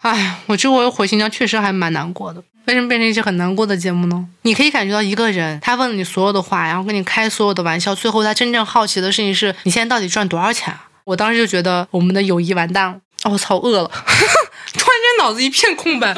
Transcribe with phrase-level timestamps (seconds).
[0.00, 2.42] 哎，我这回回新疆确实还蛮难过的。
[2.66, 4.26] 为什么变成一些很难过的节目呢？
[4.42, 10.88] 你可以感觉到一个人，他问了你所有的话，然后跟你开所有的玩笑，最后他真正好奇的事情是你现在到底赚多少钱啊？
[11.04, 12.96] 我当时就觉得我们的友谊完蛋了。
[13.24, 13.88] 我操，饿了，
[14.72, 16.16] 突然间脑子一片空白。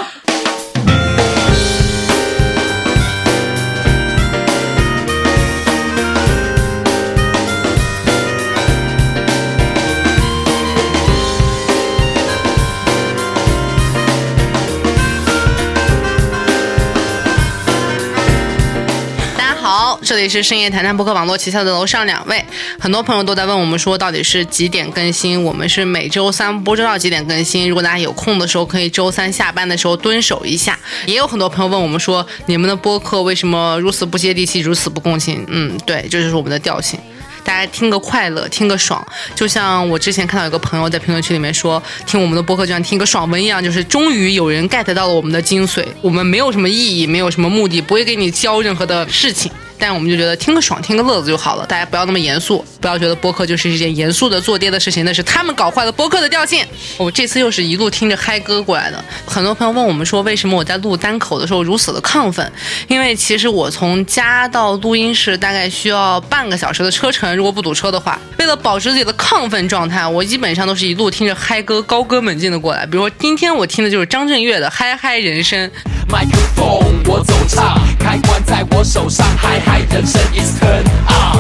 [19.74, 22.44] 好这里是深夜谈谈播客网络旗下的楼上两位，
[22.78, 25.42] 很多朋友都在问我们说到底是几点更新？
[25.42, 27.66] 我们是每周三不知道几点更新。
[27.66, 30.78] 如果大家有空的时候，可以周三下班的时候蹲守一下。
[31.06, 35.42] 也有很多朋友问我们说，你们的播客为什么如此不接地气，如此不共情？
[35.48, 37.00] 嗯，对，这就是我们的调性。
[37.44, 45.84] 大家听个快乐，听个爽，就像我之前看到有个朋友在评论区里面说，听我们的播客就像听个爽文一样，就是终于有人 get 到了我们的精髓。
[46.00, 49.50] 我们没有什么意义，没有什么目的，不会给你教任何的事情。
[49.78, 51.66] 但我们就觉得听个爽，听个乐子就好了。
[51.66, 56.64] 大家不要那么严肃，不要觉得播客就是一件严肃的做爹的事情，那是他们搞坏了播客的调性。
[56.96, 59.04] 我这次又是一路听着嗨歌过来的。
[59.26, 62.48] 很多朋友问我们说，为什么我在录单口的时候如此的亢奋？
[62.86, 72.84] 因为其实我从家到录音室大概需要半个小时的车程，如果不堵车的话，为了保持自己的亢奋状态，我基本上都是一路听着嗨歌，高歌猛进的过来。
[72.86, 75.68] 比如说今天我听的就是张震岳的《嗨嗨人生》。
[76.10, 76.64] 麦克风
[77.06, 79.80] 我走唱，开关在我手上，嗨嗨。
[79.92, 81.38] 人生 is turn on，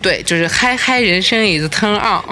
[0.00, 2.22] 对，就是嗨嗨，人生 is turn on。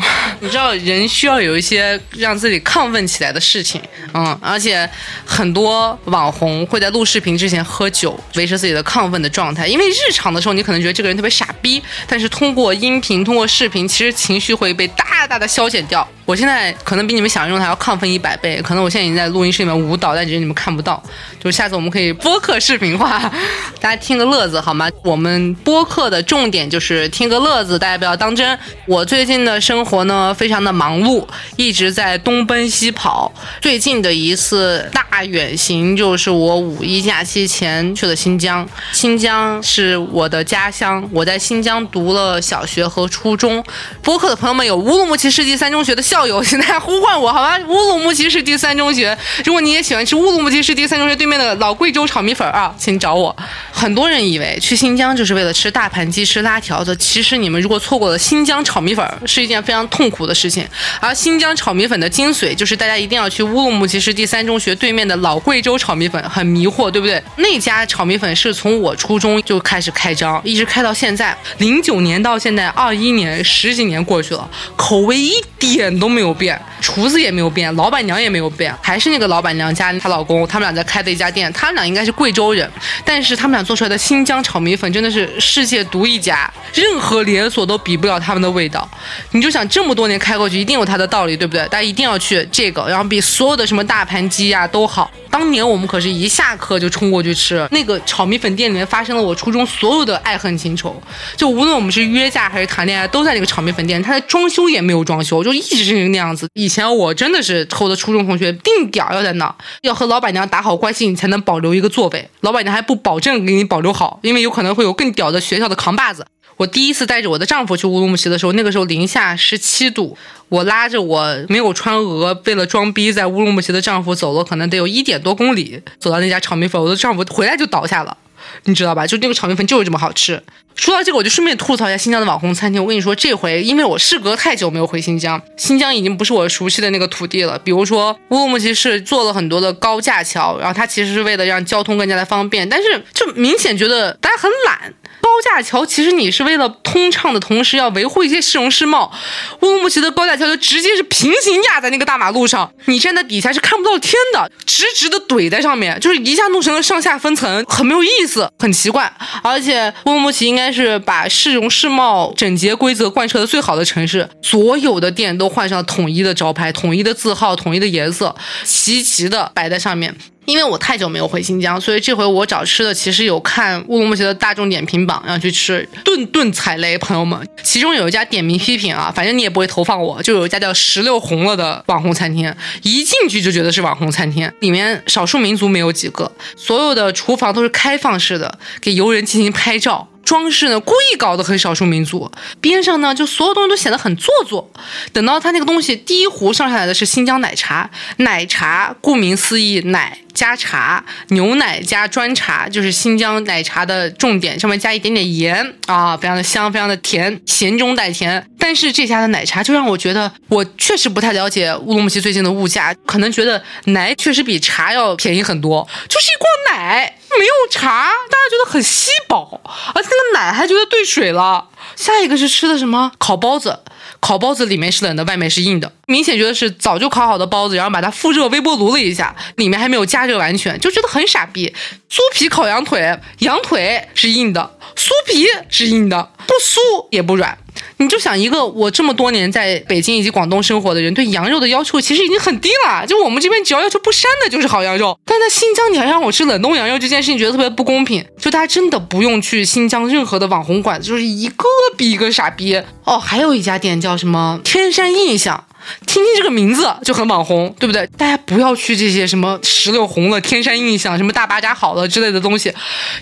[0.41, 3.81] 你知道，人需要有一些让自己亢奋起来的事情，
[4.15, 4.89] 嗯，而且
[5.25, 9.67] 很多网红会在录视频之前喝酒，维持自己的亢奋的状态。
[9.67, 16.07] 因为日常的时候，你可能觉得这个人特别傻逼，但是通过音频，通过视频，其实情绪会被大大的消减掉。
[16.27, 21.01] 我现在可能比你们想象中还要亢奋一百倍，可能我现在已经在录音室里面舞蹈，但只是你们看不到。
[21.39, 23.21] 就是下次我们可以播客视频化，
[23.81, 24.91] 大家听个乐子好吗？
[25.05, 28.59] 我们播客的重点就是听个乐子，大家不要当真。
[28.87, 33.33] 我最近的生活呢，非常的忙碌，一直在东奔西跑。
[33.61, 43.65] 最近的一次大远行就是我五一假期前去了新疆，新疆是我的家乡，我在新疆读了小学和初中。
[44.03, 46.16] 播客的朋友们有乌鲁木齐世纪三中学的校。
[46.17, 47.59] 校友现在呼唤我，好吧？
[47.69, 53.37] 乌鲁木齐市第三中学，如果你也喜欢吃乌鲁木齐市第三中学对面的老贵州炒米粉啊，请找我。
[53.71, 60.67] 很多人以为去新疆就是为了吃大盘鸡、吃拉条子，其实你们如果错过了新疆炒米粉，是一件非常痛苦的事情。
[61.01, 67.23] 而新疆炒米粉的精髓，就是大家一定要去乌鲁木齐市第三中学对面的老贵州炒米粉，很迷惑，对不对？
[67.37, 76.06] 那家炒米粉是从我初中就开始开张，一直开到现在，零九年到现在二一年，十几年过去了，口味一点都。
[76.07, 81.53] 都没有变，厨子也没有变，老板娘也没有变，还是那个老板娘家她老公，他们俩在开的一家店。
[81.53, 82.71] 他们俩应该是贵州人，
[83.05, 88.89] 但是他们俩做出来的新疆炒米粉真的是世界独一家，任何连锁都比不了他们的味道。
[89.33, 91.63] 你就想这么多年开过去，一定有它的道理，对不对？
[91.63, 95.11] 大家一定要去这个，然后比所有的什么大盘鸡呀都好。
[95.39, 100.99] 当年我们可是一下课就冲过去吃那个炒米粉店里面，发生了我初中所有的爱恨情仇。
[101.37, 104.03] 就无论我们是约架还是谈恋爱，都在那个炒米粉店。
[104.03, 106.49] 它的装修也没有装修，就一直是那样子。
[106.55, 112.27] 以前我真的是和我的初中同学定点要在那，要和老板娘打好关系，你才能保留一个座位。
[112.41, 116.25] 老板娘还不保证给你保留好，因为有可能会有更屌的学校的扛把子。
[116.57, 120.17] 我第一次带着我的丈夫去乌鲁木齐的时候，那个时候零下十七度，
[120.49, 128.17] 我拉着我没有穿鹅，为了装逼在乌鲁木齐的丈夫走了可能得有一点多公里，走到那家炒米粉，我的丈夫回来就倒下了，
[128.65, 129.07] 你知道吧？
[129.07, 130.43] 就那个炒米粉就是这么好吃。
[130.75, 132.83] 说到这个，我就顺便吐槽一下新疆的网红餐厅。
[132.83, 137.59] 我跟你说，这回因为我事隔太久没有回新疆，新疆已经不是我熟悉的那个土地了。
[137.59, 144.95] 比如说乌鲁木齐是做了很多的高架桥，然后它其实是为了让交通更加的方便，但是就明显觉得大家很懒。
[145.27, 149.13] 高架桥其实你是为了通畅的同时要维护一些市容市貌。
[149.61, 159.13] 乌鲁木齐的高架桥就直接是平行压在那个大马路上，你站在底下是看不到天的，直直的怼在上面，就是一下弄成了上下分层，很没有意思，很奇怪。
[159.43, 170.15] 而且乌鲁木齐应该是把市容市貌整洁规则贯彻的最好的城市，所有的店都换上统一的招牌、统一的字号、统一的颜色，齐齐的摆在上面。
[170.47, 177.39] 因为我太久没有回新疆，所以这回我找吃的其实有看乌鲁木齐的大众点评榜，要去吃，顿顿踩雷，朋友们。
[177.63, 190.09] 其中有一家点名批评啊，反正你也不会投放我，就有一家叫石榴红了的网红餐厅，一进去就觉得是网红餐厅，里面少数民族没有几个，所有的厨房都是开放式的，给游人进行拍照。
[190.27, 192.31] 装饰呢故意搞得很少数民族，
[192.61, 194.71] 边上呢就所有东西都显得很做作。
[195.15, 197.89] 等到他那个东西第一壶上下来的是新疆奶茶，
[198.19, 200.19] 奶茶顾名思义奶。
[200.37, 208.47] 加茶，牛奶加砖茶，就是新疆奶茶的重点，上面加一点点盐啊，非常的香，非常的甜，咸中带甜。
[208.59, 219.61] 但是这家的奶茶就让我觉得，我确实不太了解乌鲁木齐最近的物价，可能觉得奶确实比茶要便宜很多，就是一罐奶没有茶，大家觉得很稀薄，
[219.95, 221.69] 而且那个奶还觉得兑水了。
[221.95, 223.81] 下一个是吃的什么烤包子。
[224.19, 231.73] 烤包子里面是冷的，外面是硬的，明显觉得是早就烤好的包子，然后把它复热微波炉了一下，里面还没有加热完全，就觉得很傻逼。
[232.11, 237.57] 酥皮烤羊腿，羊腿是硬的，酥皮是硬的，不酥也不软。
[237.99, 243.07] 你就想一个我这么多年在北京以及广东生活的人，对羊肉的要求其实已经很低了。
[243.07, 245.19] 就我们这边只要要求不膻的，就是好羊肉。
[245.25, 248.25] 但在新疆，你还让我吃冷冻羊肉，这件事情觉得特别不公平。
[248.39, 251.65] 就大家真的不用去新疆任何的网红馆子，就是一个
[251.97, 253.19] 比一个傻逼哦。
[253.19, 255.65] 还有一家店叫什么天山印象。
[256.07, 258.07] 听听这个名字就很网红，对不对？
[258.17, 262.73] 大家不要去这些什么石榴红了、天山印象、什么大巴扎好了之类的东西。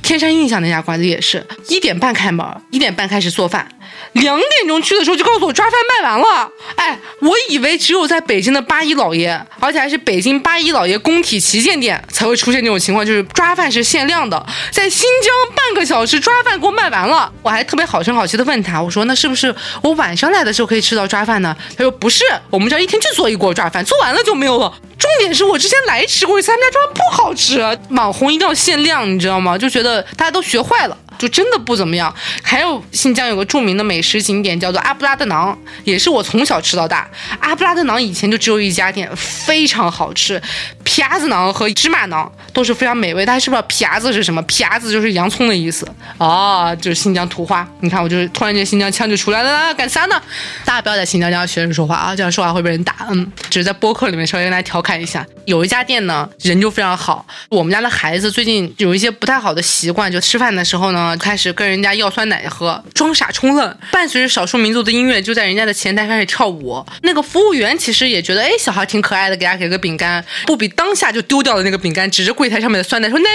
[0.02, 3.66] 天山印象那家馆子也是一点半开门，一点半开始做饭，
[4.12, 5.72] 两点钟去的时候就告诉我抓饭
[6.02, 6.48] 卖完了。
[6.76, 14.44] 哎，我以为只有在北京的八一老爷，而且还是北京八一老爷工体旗舰店才会出现这种情况，就是抓饭是限量的。
[14.70, 21.56] 在新疆半个小时抓饭给我卖完了，我还特别好声好气的问他，我说那是不是我晚上来的时候可以吃到抓饭呢？
[21.76, 22.24] 他说不是。
[22.54, 24.72] 我们这儿一天就做一锅抓饭，做完了就没有了。
[24.96, 29.58] 重点是我之前来吃过一次，他们家抓饭不好吃，网红一定要限量，你知道吗？
[29.58, 30.96] 就觉得大家都学坏了。
[31.16, 32.12] 就真的不怎么样。
[32.42, 37.08] 还有新疆有个著名的美食景点叫做阿布拉德囊，也是我从小吃到大。
[37.40, 40.40] 阿布拉德囊以前就只有一家店，非常好吃，
[40.84, 43.26] 皮牙子馕和芝麻馕都是非常美味。
[43.26, 44.40] 大家知不知道皮牙子是什么？
[44.42, 45.88] 皮牙子就是洋葱的意思
[46.18, 47.66] 哦，就是新疆土话。
[47.80, 50.20] 你看我就是突然间新疆腔就出来了，干啥呢？
[50.64, 52.94] 大家不要在新疆这样学人说话啊，这样说话会被人打。
[53.10, 55.26] 嗯，只是在播客里面稍微跟大家调侃一下。
[55.46, 57.26] 有一家店呢，人就非常好。
[57.48, 61.16] 我们家的孩子最近有一些不太好的习惯，就吃饭的时候呢。
[61.24, 66.84] 开始跟人家要酸奶喝，装傻充愣，伴随着少数民族的音乐，就在人家的前台开始跳舞。
[67.02, 73.30] 那个服务员其实也觉得，哎，小孩挺可爱的，给他给个饼干，不比当下就丢掉了那个饼干，指着柜台上面的酸奶说：“奶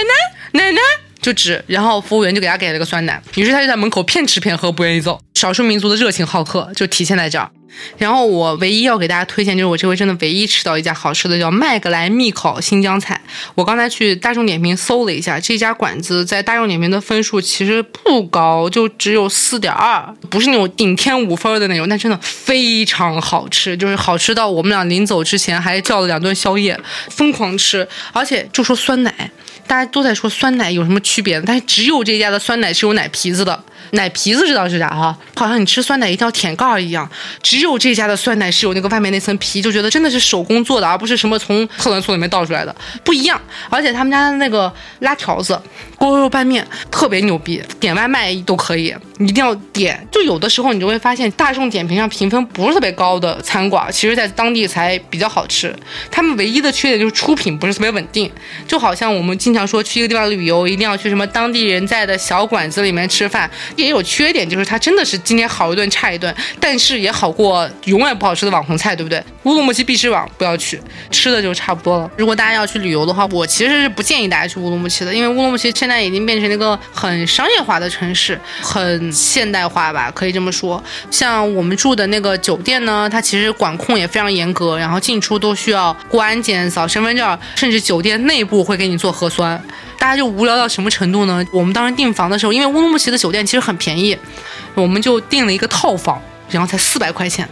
[0.52, 0.80] 奶，奶奶。”
[1.20, 5.20] 就指，然后服务员就给他给了个酸奶，于是他就在门口骗吃骗喝，不愿意走。
[5.34, 7.50] 少数民族的热情好客就体现在这儿。
[7.98, 13.20] 然后我唯一要给大家推荐，就是我这回真的唯一吃到一家好吃的，叫麦格莱蜜烤新疆菜。
[13.54, 26.78] 我刚才去大众点评搜了一下，这家馆子在大众点评的分数其实不高，就只有四点二，不是那种顶天五分的那种，但真的非常好吃，就是好吃到我们俩临走之前还叫了两顿宵夜，
[27.08, 29.30] 疯狂吃，而且就说酸奶。
[29.66, 33.62] 大家都在说酸奶有什么区别，但是只有这家的酸奶是有奶皮子的。
[33.92, 35.16] 奶皮子知道是啥哈？
[35.36, 37.08] 好像你吃酸奶一定要舔盖儿一样。
[37.42, 43.40] 只有这家的酸奶是有那个外面那层皮，就觉得真的是手工做的，而不是什么从特仑苏里面倒出来的，不一样。
[43.68, 45.60] 而且他们家的那个拉条子、
[45.96, 50.06] 锅肉拌面特别牛逼，点外卖都可以，一定要点。
[50.10, 55.74] 就有的时候你就会发现，大众点评上评分不是特别高的餐馆，其实在当地才比较好吃。
[56.10, 58.30] 他们唯一的缺点就是出品不是特别稳定，
[58.68, 63.50] 就好像我们经常说去一个地方旅游，一定要去什么当地人在的小馆子里面吃饭。
[63.76, 69.22] 也有缺点，就是它真的是今天好一顿差一顿，但是也好过永远不好吃的网红菜，对不对？
[69.44, 70.80] 乌鲁木齐必吃网不要去，
[71.10, 72.10] 吃的就差不多了。
[72.16, 80.82] 如果大家要去旅游的话，我其实是不建议大家去乌鲁木齐的，因为乌鲁木齐现在已经变成一个很商业化的城市，很现代化吧，可以这么说。
[81.10, 89.60] 像我们住的那个酒店呢，它其实管控也非常严格，然后进出都需要过安检、扫身份证，甚至酒店内部会给你做核酸。
[90.00, 91.46] 大家就无聊到什么程度呢？
[91.52, 94.16] 我们当时订房的时候，因为乌鲁木齐的酒店其实很便宜，
[94.74, 96.20] 我们就订了一个套房。
[96.50, 97.48] 然后才四百块钱，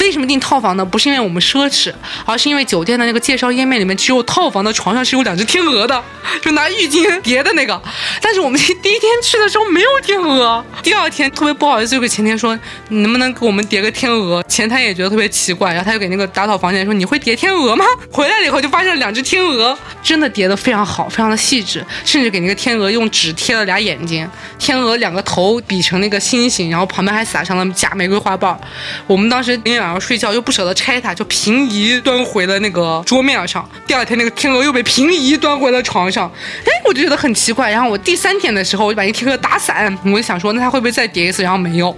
[0.00, 0.84] 为什么订套房呢？
[0.84, 1.92] 不是因为我们奢侈，
[2.24, 6.02] 而是因为酒店的那个介绍页面里面只有套房的床上是有两只天鹅的，
[6.42, 7.80] 就拿浴巾叠的那个。
[8.22, 14.42] 但是我们 第一天去的时候没有天鹅，第二天特别不好意思就给前台说，你能不能给我们叠个天鹅？
[14.44, 17.84] 前台也觉得特别奇怪，然后他就给那个打扫房间说，你会叠天鹅吗？
[18.10, 24.26] 回来了以后就发现了两只天鹅，真的叠的非常好，非常的细致，甚至给那个天鹅用纸贴了俩眼睛，
[24.58, 28.37] 天鹅两个头比成那个心形，然后旁边还撒上了假玫瑰花。
[28.38, 28.58] 棒，
[29.06, 33.68] 我们当时那天晚上睡觉又不舍得拆它，就平移端回了那个桌面上。
[33.86, 36.30] 第二天那个天鹅又被平移端回了床上。
[36.64, 37.70] 哎，我就觉得很奇怪。
[37.70, 41.42] 然后我第三天的时候，我就把那天鹅打散，我就想说，那它会不会再叠一次？
[41.42, 41.94] 然后没有，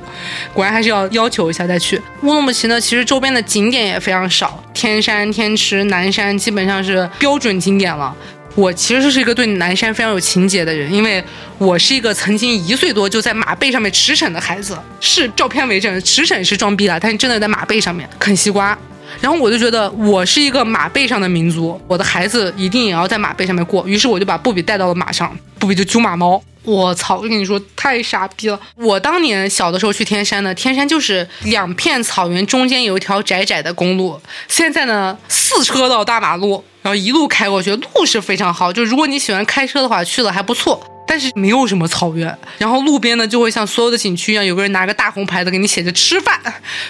[0.55, 2.01] 果然还是要要求一下再去。
[2.23, 8.15] 乌鲁木齐呢，其实周边的景点也非常少，天山、天池、南山基本上是标准景点了。
[8.57, 11.23] 我其实是一个对南山非常有情结的人，因为
[11.57, 18.77] 我是一个曾经一岁多就在马背上面驰骋的孩子，是照片为证，驰骋是装逼了，但是真的在马背上面啃西瓜。
[19.21, 23.87] 然后我就觉得我是一个马背上的民族，我的孩子一定也要在马背上面过。
[23.87, 26.41] 于是我就把布比带到了马上，布比就揪马毛。
[26.63, 27.17] 我操！
[27.17, 28.61] 我跟你说，太傻逼了。
[28.77, 34.21] 我当年小的时候去天山呢，天山就是两片草原中间有一条窄窄的公路。
[34.47, 38.73] 现在呢，四车道大马路，然后一路开过去，路是非常好。
[38.73, 40.83] 就如果你喜欢开车的话，去了还不错。
[41.07, 46.39] 但是没有什么草原，然后路边呢就会像所有的景区一样，有个人拿个大红牌子给你写着吃饭。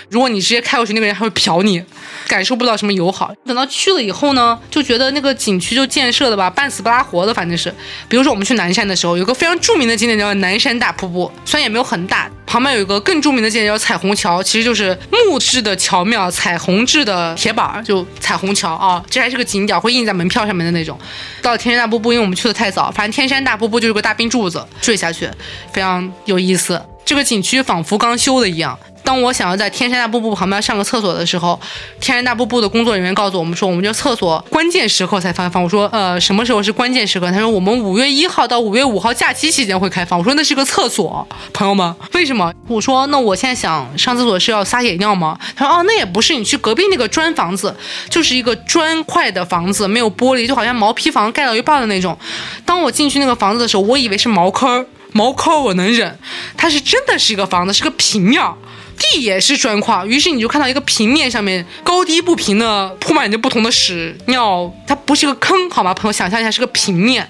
[0.09, 1.83] 如果你直接开过去，那个人还会瞟你，
[2.29, 3.33] 感受不到什么友好。
[3.47, 7.73] 等到去了以后呢，就觉得那个景区就建设的吧，半死不拉活的，反正是。
[8.09, 20.99] 比如说我们去南山的时候，有个非常著名的景点叫南山大瀑布，虽然也没有很大，旁边有一个更著名的景点叫彩虹桥，其实就是木质的桥面，彩虹制的铁板，就彩虹桥啊，这还是个景点，会印在门票上面的那种。
[21.43, 24.15] 到了天山大瀑布，因为我们去的太早，反正天山大瀑布就是个大。
[24.21, 25.31] 冰柱子坠下去，
[25.73, 26.79] 非常有意思。
[27.05, 28.79] 这个景区仿佛刚修的一样。
[29.03, 31.59] 当我想要在天山大瀑布旁边上个厕所的时候，
[32.01, 35.61] 天山大瀑布的工作人员告诉我们说，我们这厕所关键时刻才开放。
[35.61, 37.29] 我说，呃，什么时候是关键时刻？
[37.33, 40.17] 他说，我们五月一号到五月五号假期期间会开放。
[40.17, 42.53] 我说，那是个厕所，朋友们，为什么？
[42.69, 45.37] 我说，那我现在想上厕所是要撒野尿吗？
[45.57, 47.75] 他说，哦，那也不是，你去隔壁那个砖房子，
[48.09, 52.17] 就是一个砖块的房子，没有玻璃，就好像毛坯房盖到一半的那种。
[52.65, 56.19] 当我进去那个房子的时候，我以为是茅坑，茅坑我能忍，
[56.57, 58.43] 它是真的是一个房子，是个平面。
[59.03, 65.95] 地也是砖块，于是你就看到一个平面上面高低不平的铺满着不同的屎尿，它不是个坑，好吗？
[65.95, 67.27] 朋友，想象一下是个平面，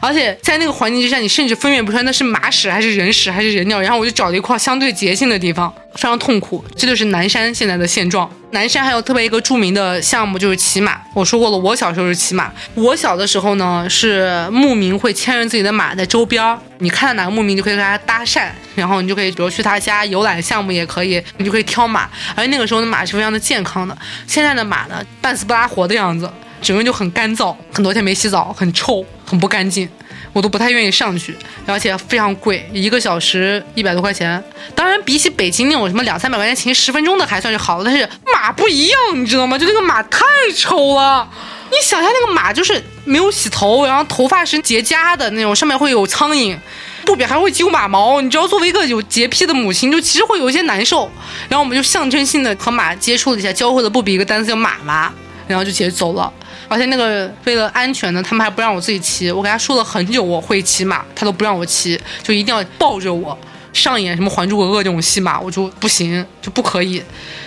[0.00, 3.80] 而且在那个环境之下，你甚至分辨不出来那是马屎还是人屎还是人尿。
[3.80, 5.74] 然后我就找了一块相对洁净的地方。
[5.94, 8.28] 非常痛苦，这就是南山现在的现状。
[8.50, 11.00] 南山还有特别一个著名的项目就是骑马。
[11.12, 12.52] 我说过了，我小时候是骑马。
[12.74, 22.08] 我小的时候呢，是牧民会牵着自己的马在周边，你看到哪个牧民就可以跟他搭讪，然后你就可以比如去他家游览项目也可以，你就可以挑马。
[22.36, 23.96] 而那个时候的马是非常的健康的。
[24.26, 26.30] 现在的马呢，半死不拉活的样子，
[26.62, 29.88] 整个人就很干燥，很多天没洗澡，很臭，很不干净。
[30.34, 34.42] 我都不太愿意上去，而且非常贵，一个小时一百多块钱。
[34.74, 39.56] 当然，比起北京那种什么两三百块钱骑十分钟的还算是好的，但是马不一样，你知道吗？
[39.56, 40.20] 就那个马太
[40.54, 41.26] 丑了。
[41.70, 46.56] 你想一下，那个马就是没有洗头，然后头发是结痂的那种，上面会有苍蝇，
[47.04, 48.20] 不比还会揪马毛。
[48.20, 51.10] 你知道，作为一个有洁癖的母亲，就其实会有一些难受。
[51.48, 55.12] 然后我们就象征性的和马接触了一下，教会了不比一个单词叫马妈，
[55.46, 56.32] 然后就直接走了。
[56.68, 59.30] 而且那个为了安全呢，他们还不让我自己骑。
[59.30, 63.36] 我给他说了很久我会骑马，他都不让我骑，就一定要抱着我
[63.72, 67.02] 上演什么《还珠格格》这种戏码，我就不行，就不可以。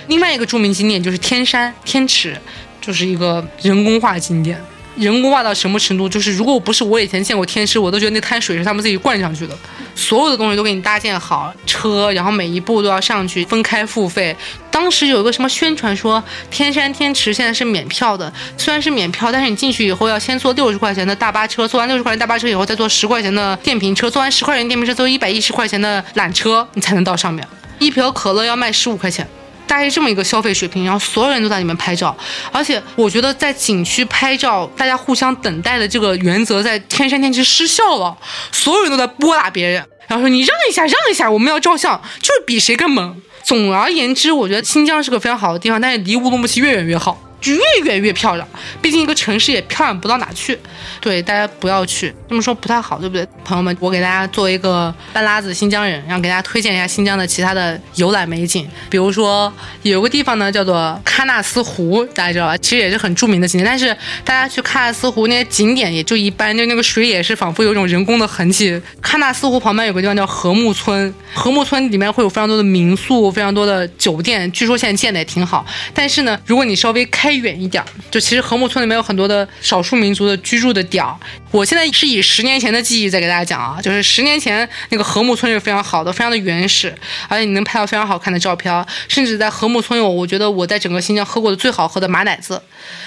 [0.08, 2.38] 另外一个著名景点就是天山天池，
[2.80, 4.62] 就是一个人工化景点。
[4.98, 6.10] 人工挖到什么程度？
[6.10, 9.56] 就是如果不是我以前见过天师，我都觉得那滩水是他们自己灌上去的。
[9.96, 14.36] 所有的东西都给你搭建好，车，然后每一步都要上去分开付费。
[14.70, 27.48] 当时有一个什么宣传说，天山天池现在是免票的，虽然是免票，但是你进去以后要先坐六十块钱的大巴车，坐完六十块钱大巴车以后再坐十块钱的电瓶车，坐完十块钱电瓶车坐一百一十块钱的缆车，你才能到上面。
[27.80, 29.28] 一瓶可乐要卖十五块钱。
[29.68, 32.16] 大概这么一个消费水平，然后所有人都在里面拍照，
[32.52, 38.18] 而且我觉得在景区拍照，大家互相等待的这个原则在天山天池失效了，
[38.52, 43.22] 所有人都在拨打别人，然后说你让一下，让一下，我们要照相，就是比谁更猛。
[43.44, 47.18] 总而言之，我觉得新疆是个非常好的地方，但是离乌鲁木齐越远越好。
[47.40, 48.48] 就越远越漂亮，
[48.82, 50.58] 毕竟一个城市也漂亮不到哪去。
[51.00, 53.28] 对，大家不要去，这么说不太好，对不对？
[53.46, 58.68] 朋友们，我给大家作为一个半拉子新疆人，然后给大家推荐一下新疆的其他的游览美景。
[58.90, 59.52] 比如说
[59.84, 62.58] 有个地方呢，叫做喀纳斯湖，大家知道吧？
[62.58, 68.82] 其实也是很著名的景点，但是大家去喀纳斯湖那些景点也就一般，就那个水也是仿佛有一种人工的痕迹。
[69.02, 75.66] 喀纳斯湖旁边有个地方叫禾木村，禾木村里面会有非常多的民宿，非常多的酒店，据说现在建的也挺好。
[75.94, 81.14] 但是呢，如果你稍微开开远一点儿，就其实禾木村里面有很多的少数民族的居住的点儿。
[81.52, 86.96] 我现在是以十年前的记忆在给大家讲啊，就是十年前那个禾木村是非常好的，非常的原始，
[87.28, 88.74] 而且你能拍到非常好看的照片。
[89.10, 92.62] 甚至在禾木村有，我觉得我在整个新疆喝过的最好喝的马奶子，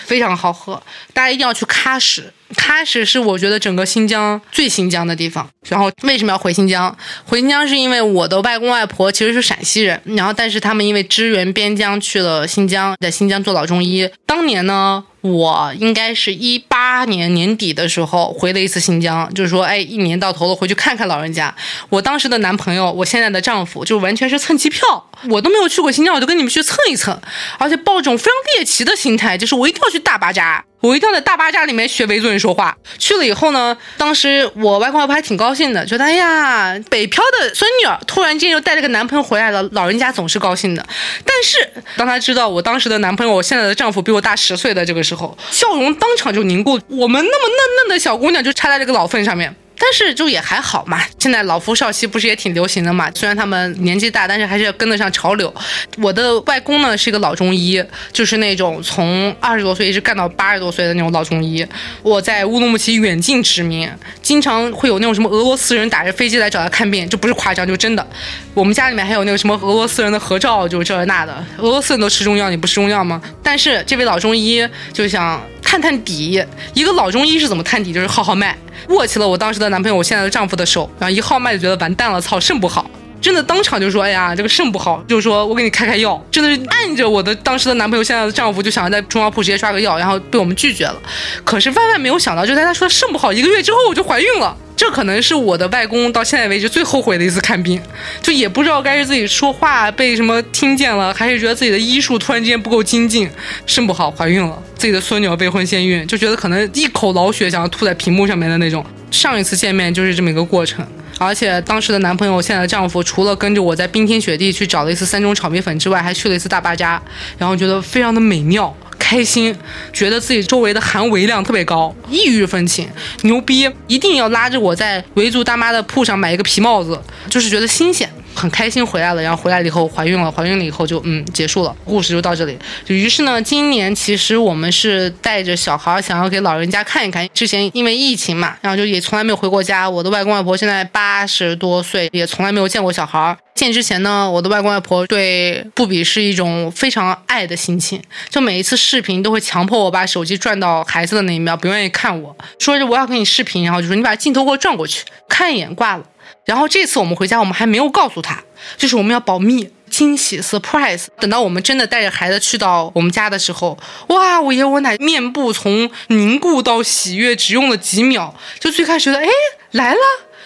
[0.05, 0.83] 非常好喝。
[1.15, 2.31] 大家一定要去喀什。
[2.55, 5.49] 喀什是我觉得整个新疆最新疆的地方。
[5.69, 6.97] 然后为什么要回新疆？
[7.25, 14.09] 回新疆是因为我的外公外婆其实是陕西人，然后但是他们因为支援边疆去了新疆，在新疆做老中医。
[14.27, 21.55] 当年呢，我应该是一八年年底的时候回了一次新疆，就是说，哎，一年到头了，回去看看老人家。
[21.89, 27.21] 我当时的男朋友，我现在的丈夫，就完全是蹭机票，我都没有去过新疆，我就跟你们去蹭一蹭，
[27.59, 30.65] 而且抱这种非常猎奇的心态，就是我一定要去大巴扎。
[30.81, 32.75] 我一定要在大巴扎里面学维族人说话。
[32.97, 40.83] 去了以后呢，当时我外公外婆还挺高兴的，觉得哎呀，北漂的孙女儿突然间又带了个男朋友回来了，老人家总是高兴的。
[41.23, 46.79] 但是当他知道我当时的男朋友，我现在的丈夫比我大十岁的这个时时候，笑容当场就凝固。
[46.87, 49.55] 我们那么嫩嫩的小姑娘就插在这个老粪上面。
[49.83, 53.11] 但是就也还好嘛，现在老夫少妻不是也挺流行的嘛？
[53.15, 55.53] 虽然他们年纪大，但是还是要跟得上潮流。
[55.97, 57.83] 我的外公呢是一个老中医，
[58.13, 61.67] 就是那种从二十多岁一直干到八十多岁的那种老中医。
[62.03, 68.07] 我在乌鲁木齐远近驰名，经常会有那种什么俄罗斯人打着飞机来找他看病，这不是夸张，就真的。
[68.53, 71.33] 我们家里面还有那个什么俄罗斯人的合照，就这那的。
[71.57, 73.21] 俄罗斯人都吃中药，你不吃中药吗？
[73.43, 77.93] 但是这位老中医就想探探底，一个老中医是怎么探底？
[77.93, 78.59] 就是号号脉。
[78.89, 90.97] 握起了我当时的男朋友，我现在的丈夫的手，然后一号脉就觉得完蛋了，操，肾不好，真的当场就说，哎呀，这个肾不好，就是说我给你开开药，真的是按着我的当时的男朋友，现在的丈夫，就想在中药铺直接刷个药，然后被我们拒绝了。
[91.45, 94.57] 可是万万没有想到，就在他说肾不好一个月之后，我就怀孕了。
[94.81, 97.79] 这可能是我的外公到现在为止最后悔的一次看病，
[98.23, 103.29] 就也不知道该是自己说话被什么听见了，还是觉得自己的医术突然之间不够精进，
[103.67, 108.83] 肾不好怀孕了，自己的孙女要备婚先孕，就觉得可能一口老血想要吐在屏幕上面的那种。
[109.11, 110.83] 上一次见面就是这么一个过程，
[111.19, 117.03] 而且当时的男朋友现在的丈夫，除了跟着我在冰天雪地去找了一次三中炒米粉之外，还去了一次大巴扎，
[117.37, 118.75] 然后觉得非常的美妙。
[119.01, 119.57] 开心，
[119.93, 122.89] 觉得自己周围的含维量特别高，异域风情，
[123.23, 128.09] 牛逼，一定要拉着我在维族大妈的铺上买一个皮帽子，就是觉得新鲜。
[128.35, 132.59] 很开心回来了，然后回来了以后怀孕了，怀孕了以后就嗯结束了，故事就到这里。
[132.85, 137.29] 就于是呢，今年其实我们是带着小孩想要给老人家看一看。
[137.35, 139.89] 之前因为疫情嘛，然后就也从来没有回过家。
[139.89, 143.37] 我的外公外婆现在八十多岁，也从来没有见过小孩。
[143.55, 156.05] 见之前呢，我的外公外婆对布比是一种非常爱的心情，就每一次视频都会强迫我把手机转到孩子的那一面，不愿意看我，说着我要给你视频，然后就说你把镜头给我转过去，看一眼挂了。
[156.45, 158.43] 然后这次我们回家，我们还没有告诉他，
[158.77, 161.07] 就是我们要保密、惊喜、surprise。
[161.19, 163.79] 等到我们真的带着孩子去到我们家的时候，
[164.09, 164.41] 哇！
[164.41, 169.29] 我爷我奶面部从凝固到喜悦只用了几秒，就最开始觉得哎
[169.73, 170.01] 来了，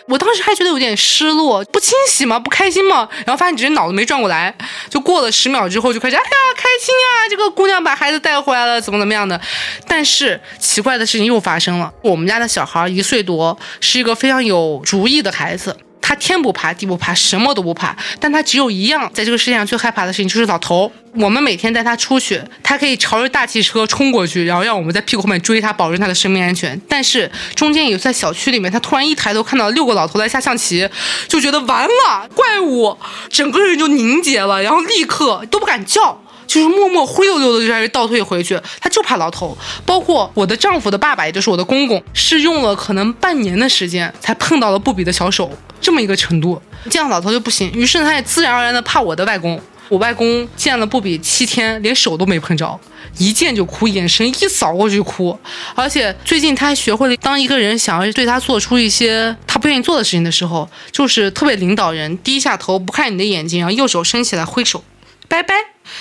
[0.06, 2.38] 我当时还觉得有点失落，不惊喜吗？
[2.38, 3.08] 不开心吗？
[3.24, 4.54] 然后发现只是脑子没转过来，
[4.90, 9.40] 就过了十秒之后就开始哎呀开心呀，这个姑娘把孩子带回来了，怎么怎么样的。
[9.86, 15.74] 但是奇怪的事情又发生了，我们家的小孩一岁多，是一个非常有主意的孩子。
[16.06, 20.92] 他天不怕地不怕，什么都不怕，但他只有一样，在这个世界上最害怕的事情就是老头。
[21.14, 26.78] 我们每天带他出去，他可以朝着大汽车冲过去，然后让我们在屁股后面追他，保证他的生命安全。
[26.86, 30.86] 但是中间有在小区里面，他突然一抬头看到六个老头在下象棋，
[31.26, 32.94] 就觉得完了，怪物，
[33.30, 36.20] 整个人就凝结了，然后立刻都不敢叫。
[36.54, 39.58] 就是默默灰溜溜的就开始倒退回去，他就怕老头。
[39.84, 47.72] 包括我的丈夫的爸爸，也就是我的公公，是用了可能半年的时间才碰到了布比的小手，这么一个程度，见到老头就不行。
[47.72, 49.60] 于是他也自然而然的怕我的外公。
[49.88, 52.78] 我外公见了布比七天，连手都没碰着，
[53.18, 55.36] 一见就哭，眼神一扫过去就哭。
[55.74, 64.82] 而且最近他还学会了，当一个人想要对他做出一些他不愿意做的事情的时候，就是特别领导人，低下头不看你的眼睛，然后右手伸起来挥手，
[65.28, 65.54] 拜拜。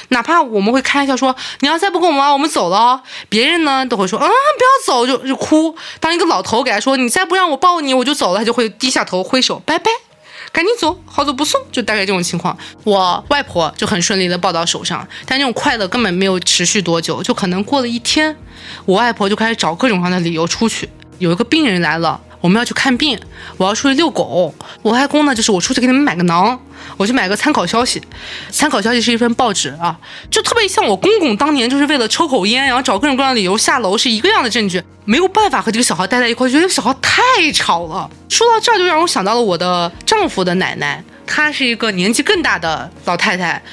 [0.09, 3.01] 哪怕我们会开玩笑说，你要再不跟我们玩，我们走了哦。
[3.27, 5.75] 别人呢都会说，嗯，不要走，就就哭。
[5.99, 9.91] 当一个老头给他说，你再不让我抱你，我就走了，他就会低下头挥手，拜拜，
[10.53, 12.57] 赶紧走，好走不送，就大概这种情况。
[12.85, 18.35] 我外婆就很顺利的抱到手上，但这种快乐根本没有持续多久，就可能过了一天，
[18.85, 20.89] 我外婆就开始找各种各样的理由出去。
[21.19, 23.17] 有一个病人来了，我们要去看病，
[23.55, 24.53] 我要出去遛狗。
[24.81, 26.59] 我外公呢，就是我出去给你们买个馕。
[26.97, 28.01] 我去买个参考消息，
[28.51, 29.97] 参考消息是一份报纸啊，
[30.29, 37.21] 就特别像我公公当年就是为了抽口烟，然后找各种各样的理由下楼是一个样的证据，没有办法和这个小孩待在一块，觉得小孩太
[37.53, 38.09] 吵了。
[38.27, 43.63] 说到这儿，就让我想到了我的丈夫的奶奶，她是一个年纪更大的老太太。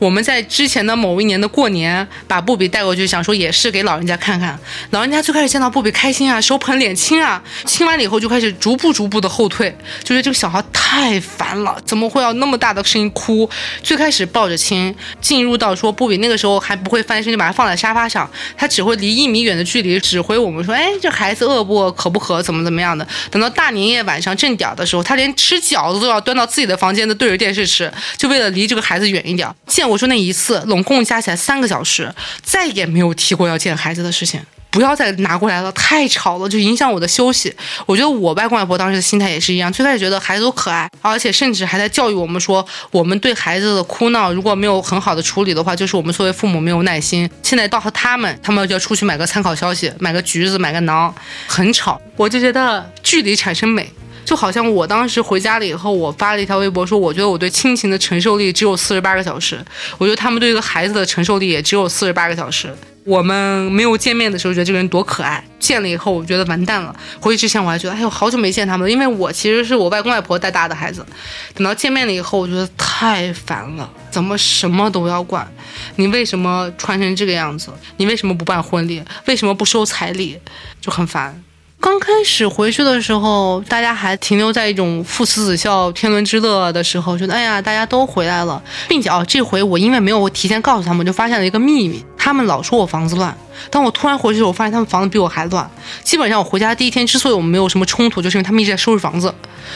[0.00, 4.58] 我们在之前的某一年的过年，把布比带过去，想说也是给老人家看看。
[4.92, 9.68] 老人家最开始见到布比开心啊，手捧脸亲啊，亲完了以后就开始逐步逐步的后退，
[10.02, 13.48] 就觉得这个小孩太烦了，怎么会要那么大的声音哭？
[13.82, 23.06] 最开始抱着亲，进入到说布比那个时候还不会翻身，就把他放在沙发上，他只会离一米远的距离指挥我们说，哎，这孩子饿不饿，渴不渴，怎么怎么样的。
[23.30, 29.46] 等到大年夜晚上正点的时候，他连吃饺子都要端到自己的房间的对着电视吃，就为了离这个孩子远一点。
[29.66, 29.89] 见。
[29.90, 34.40] 我说那一次，拢共加起来三个小时，再也没有提过要见孩子的事情。
[34.70, 37.52] 不要再拿过来了，太吵了，就影响我的休息。
[37.86, 47.28] 我觉得我外公外婆当时的心态也是一样，最开始觉得孩子都可爱，而且甚至还在教育我们说，我们对孩子的哭闹如果没有很好的处理的话，就是我们作为父母没有耐心。
[47.42, 51.12] 现在到他们，他们就要出去买个参考消息，买个橘子，买个馕，
[51.48, 53.90] 很吵，我就觉得距离产生美。
[54.30, 59.58] 就好像我当时回家了以后，我发了一条微博说，我觉得我对亲情的承受力只有四十八个小时，
[59.98, 62.72] 我觉得他们对一个孩子的承受力也只有四十八个小时。
[63.02, 66.94] 我们没有见面的时候觉得这个人多可爱，见了以后我觉得完蛋了。
[67.18, 71.04] 回去之前我还觉得，哎呦，好久没见他们了，因为我其实是我外公外婆带大的孩子。
[71.52, 75.52] 等到见面了以后，我觉得太烦了，怎么什么都要管？
[75.96, 77.72] 你为什么穿成这个样子？
[77.96, 79.02] 你为什么不办婚礼？
[79.26, 80.38] 为什么不收彩礼？
[80.80, 81.42] 就很烦。
[81.80, 92.04] 刚开始回去的时候，大家还停留在一种父慈子孝、天伦之乐的时候，觉得哎呀，大家都回来了，并且哦，这回我因为没有提前告诉他们，就发现了一个秘密。
[92.18, 93.34] 他们老说我房子乱，
[93.70, 95.68] 当我突然回去，我发现他们房子比我还乱。
[96.04, 99.34] 基本上我回家第一天，之所以我们没有什么冲突，就是因为他们一直在收拾房子，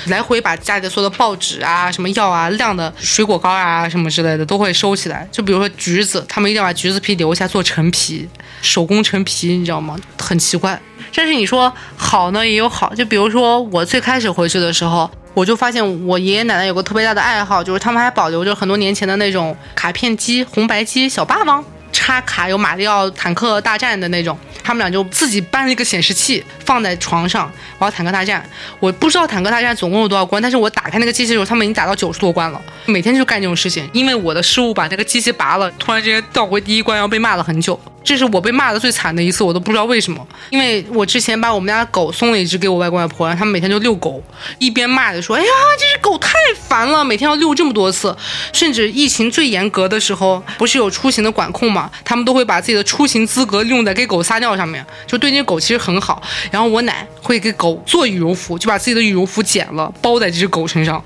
[0.09, 5.27] 来回把家里的所有的报纸啊、什么药啊、晾的水果干啊什么之类的都会收起来。
[5.33, 8.29] 就比如说橘子，他们一定要把橘子皮留下做陈皮，
[8.61, 9.99] 手工陈皮，你知道吗？
[10.19, 10.79] 很奇怪。
[11.15, 12.95] 但是你说好呢，也有好。
[12.95, 24.37] 就比如说我最开始回去的时候，我就发现我爷爷奶奶有个特别大的爱好，就是他们还保留着很多年前的那种卡片机、红白机、小霸王插卡，有马里奥坦克大战的那种。
[24.67, 28.43] 他们俩就自己搬了一个显示器放在床上，玩坦克大战。
[28.81, 32.59] 我不知道坦克大战总共有多少关，但是我打开那个机器的时候，他们已经打到九十多关了。
[32.87, 37.79] 每天就干这种事情，因为我的失误把那个机器拔了，突然之间调回第一关，然后被骂了很久。
[38.05, 40.25] 这是我被骂的最惨的一次，我都不知道为什么。
[40.51, 44.23] 因为我之前把我们家狗送了一只给我外公外婆，然后他们每天就遛狗，
[44.59, 46.35] 一边骂着说：“哎呀，这只狗太
[46.69, 48.15] 烦了，每天要遛这么多次。”
[48.53, 51.91] 甚至疫情最严格的时候，不是有出行的管控嘛？
[52.05, 56.23] 他们都会把自己的出行资格用在给狗撒尿上面，就对那狗其实很好。
[56.51, 61.03] 然后我奶会给狗做羽绒服，就把自己的羽绒服剪了包在这只狗身上。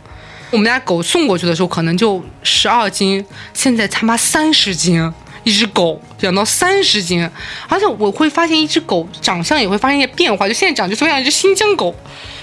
[0.50, 5.12] 我们家狗送过去的时候可能就十二斤，现在他妈三十斤。
[5.48, 7.26] 一只狗养到三十斤，
[7.68, 11.94] 而且我会发现一只狗长相也会发生一些变化，就现在长就特别像一只新疆狗，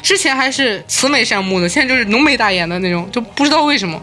[0.01, 4.01] 之前还是慈眉善目的，现在就是浓眉大眼的那种，就不知道为什么。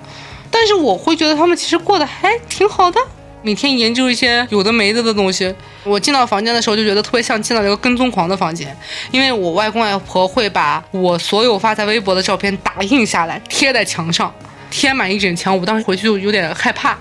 [0.53, 3.01] 但是我会觉得它们其实过得还挺好的，
[3.43, 5.53] 每天研究一些有的没的的东西。
[5.83, 8.77] 我进到房间的时候就觉得特别像进到一个跟踪狂的房间，
[9.11, 14.33] 因为我外公外婆会把我所有发在微博的照片打印下来贴在墙上，
[14.71, 15.59] 贴满一整墙。
[15.59, 16.97] 我当时回去就有点害怕。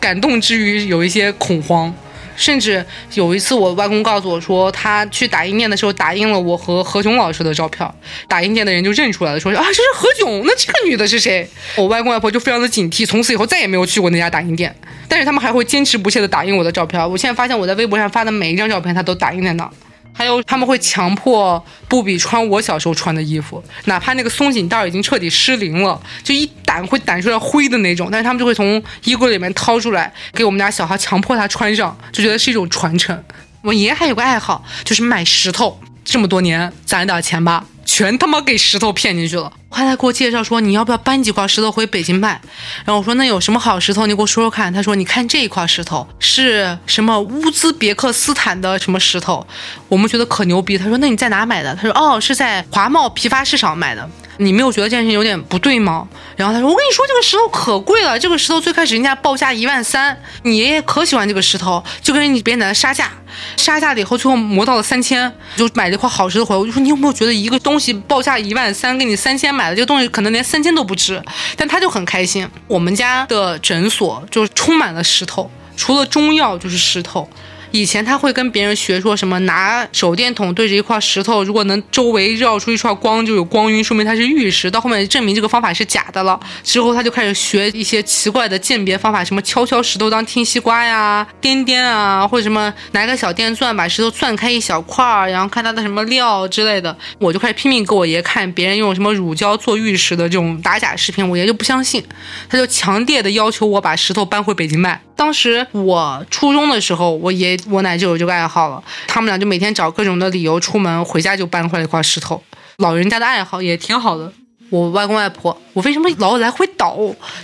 [0.00, 1.92] 感动之余有一些恐慌，
[2.36, 7.88] 甚至有一次我外公告诉我说，他去打印店的时候打印了我和何炅老师的照片，
[8.28, 11.48] 打印店的人就认出来了，说啊这是何炅，那这个女的是谁？
[11.76, 14.74] 我外公外婆就非常的警惕，从此以后再也没有去过那家打印店，
[15.08, 17.00] 但是他们还会坚持不懈的打印我的照片。
[17.10, 19.70] 我现在发现我在微博上发的每一张照片，他都打印在那。
[20.16, 33.22] 还有他们会强迫布比穿我小时候穿的衣服，哪怕那个松紧带已经彻底失灵了，就一掸会掸出来灰的那种，但是他们就会从衣柜里面掏出来给我们家小孩强迫他穿上，就觉得是一种传承。
[33.60, 37.66] 我爷爷还有个爱好，就是买石头，这么多年攒了点钱吧。
[37.86, 39.50] 全他妈给石头骗进去了！
[39.70, 42.40] 后来给我介绍说你要不要搬几块石头回北京卖？
[42.84, 44.06] 然后我说那有什么好石头？
[44.06, 44.72] 你给我说说看。
[44.72, 49.46] 他说你看这一块石头是什么乌兹别克斯坦的什么石头？
[49.88, 50.76] 我们觉得可牛逼。
[50.76, 51.74] 他说那你在哪买的？
[51.74, 54.08] 他说哦是在华贸批发市场买的。
[54.38, 56.06] 你没有觉得这件事情有点不对吗？
[56.36, 58.18] 然后他说：“我跟你说，这个石头可贵了。
[58.18, 63.10] 这个石头最开始人家报价一万三，你爷爷可喜欢这个石头，就跟你别人在杀价，
[63.56, 66.60] 杀价了以后，最后磨到了三千，就买了一块好石头回来。
[66.60, 71.22] 我就说，你有没有觉得一个东西报价一万三，给你三千买的这个东西，可能连三千都不值？
[71.56, 72.48] 但他就很开心。
[72.66, 77.28] 我们家的诊所就是充满了石头，除了中药就是石头。”
[77.70, 84.70] 以前他会跟别人学说什么拿手电筒对着一块石头，如果能周围绕出一串光，就有光晕，说明它是玉石。
[84.70, 96.96] 到后面证明这个方法是假的了，之后他就开始学一些奇怪的鉴别方法，什么敲敲石头当听西瓜呀，颠颠啊，或者什么拿个小电钻把石头钻开一小块，然后看它的什么料之类的。
[97.18, 102.02] 我就开始拼命给我爷看别人用什么乳胶做玉石的这种打假视频，我爷就不相信，
[102.48, 105.00] 他就强烈的要求我把石头搬回北京卖。
[105.16, 112.42] 当时我初中的时候，我爷我奶就有这个爱好了，他们俩就每天找各种的理由出门，回家就搬回来一块石头。
[112.76, 114.30] 老人家的爱好也挺好的。
[114.70, 116.96] 我外公外婆，我为什么老来回倒？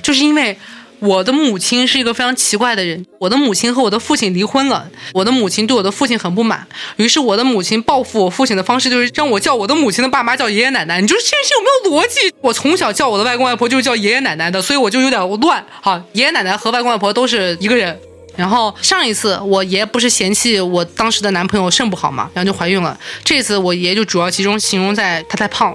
[0.02, 0.56] 就是因为。
[1.02, 3.04] 我的母亲是一个非常奇怪的人。
[3.18, 6.64] 我的母亲和我的父亲离婚了，我的母亲对我的父亲很不满，
[6.96, 11.00] 于是我的母亲报复我父亲的方式就是让我叫我的母亲的爸妈叫爷爷奶奶。
[11.00, 12.32] 你说这件事有没有逻辑？
[12.40, 15.64] 我从小叫我的外公外婆就是叫爷爷奶奶的，所以我就有点乱。
[15.80, 17.98] 好，爷爷奶奶和外公外婆都是一个人。
[18.36, 22.96] 然后上一次我爷不是嫌弃我当时的男朋友肾不好嘛，然后就怀孕了。
[23.24, 25.74] 这次我爷就主要集中形容在他太胖，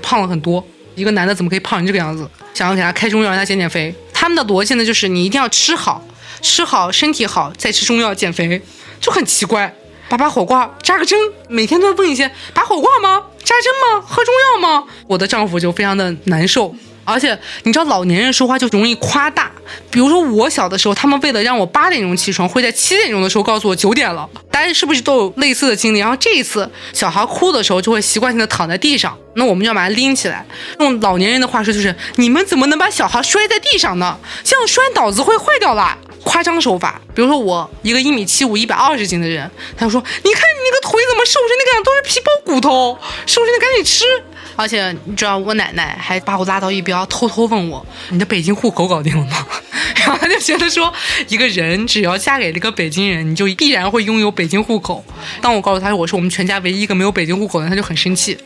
[0.00, 0.64] 胖了很多。
[0.94, 2.28] 一个男的怎么可以胖成这个样子？
[2.54, 3.94] 想要给他开中药让他减减肥。
[4.20, 6.04] 他们的逻辑呢，就是你一定要吃好，
[6.42, 8.60] 吃好身体好，再吃中药减肥，
[9.00, 9.72] 就很奇怪。
[10.08, 11.16] 拔拔火罐，扎个针，
[11.48, 13.22] 每天都要问一些拔火罐吗？
[13.44, 14.04] 扎针吗？
[14.04, 14.84] 喝中药吗？
[15.06, 16.74] 我的丈夫就非常的难受。
[17.08, 19.50] 而且你知道老年人说话就容易夸大，
[19.90, 24.28] 比如说我小的时候，他们为了让我八点钟起床，会在七点钟的时候告诉我九点了。
[24.50, 26.00] 大家是不是都有类似的经历？
[26.00, 30.44] 然后这一次小孩哭的时候，就会习惯性的躺在地上，那我们就要把他拎起来。
[30.80, 34.18] 用老年人的话说就是：你们怎么能把小孩摔在地上呢？
[34.44, 35.96] 这样摔脑子会坏掉啦！
[36.24, 44.04] 夸张手法，比如说我一个一米七五、一百二十斤的人，他就说：你看你那个腿怎么瘦成那个样，都是皮包骨头，瘦成的赶紧吃。
[44.58, 49.46] 而且你知道，我奶奶还把我拉到一边，偷偷问我：“你的北京户口搞定了吗？”
[49.94, 50.92] 然后她就觉得说，
[51.28, 55.04] 一个人只要嫁给了一个北京人，你就必然会拥有北京户口。
[55.40, 58.36] 当我告诉她我是我们全家唯一一个没有北京户口的，她就很生气，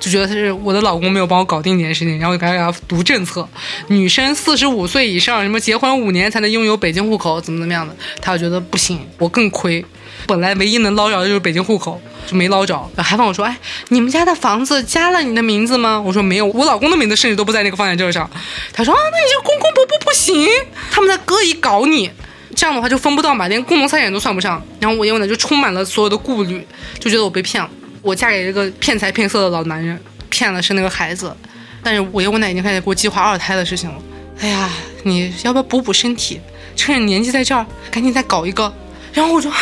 [0.00, 3.48] 就觉得他是我的老公没有帮我搞定这件事情，然后就赶紧给他读政策：
[3.88, 7.94] 女生四十五岁以上，什么结婚五年才能拥有北京户口，怎么怎么样的。
[8.20, 9.84] 他就觉得不行，我更亏。
[10.26, 12.78] 本来唯一能捞着的就是北京户口，就没捞着。
[12.96, 13.56] 还问我说：“哎，
[13.88, 18.28] 你们家的房子加了你的名字吗？”我说：“没有，我老公的名字甚至都不在那个房产证上。”
[18.72, 20.46] 他说：“啊，那你就公公婆婆不行，
[20.90, 22.10] 他们在恶意搞你，
[22.54, 26.66] 这样的话就分不到嘛，连共同财产都算不上。”然后我爷爷呢就充满了所有的顾虑，
[26.98, 27.70] 就觉得我被骗了，
[28.02, 31.34] 我嫁给一个骗财骗色的老男人，骗了生那个孩子。
[31.82, 34.02] 但是我爷我奶已经开始给我计划二胎的事情了。
[34.40, 34.70] 哎呀，
[35.04, 36.40] 你要不要补补身体？
[36.76, 38.72] 趁着年纪在这儿，赶紧再搞一个。
[39.12, 39.58] 然后我说啊。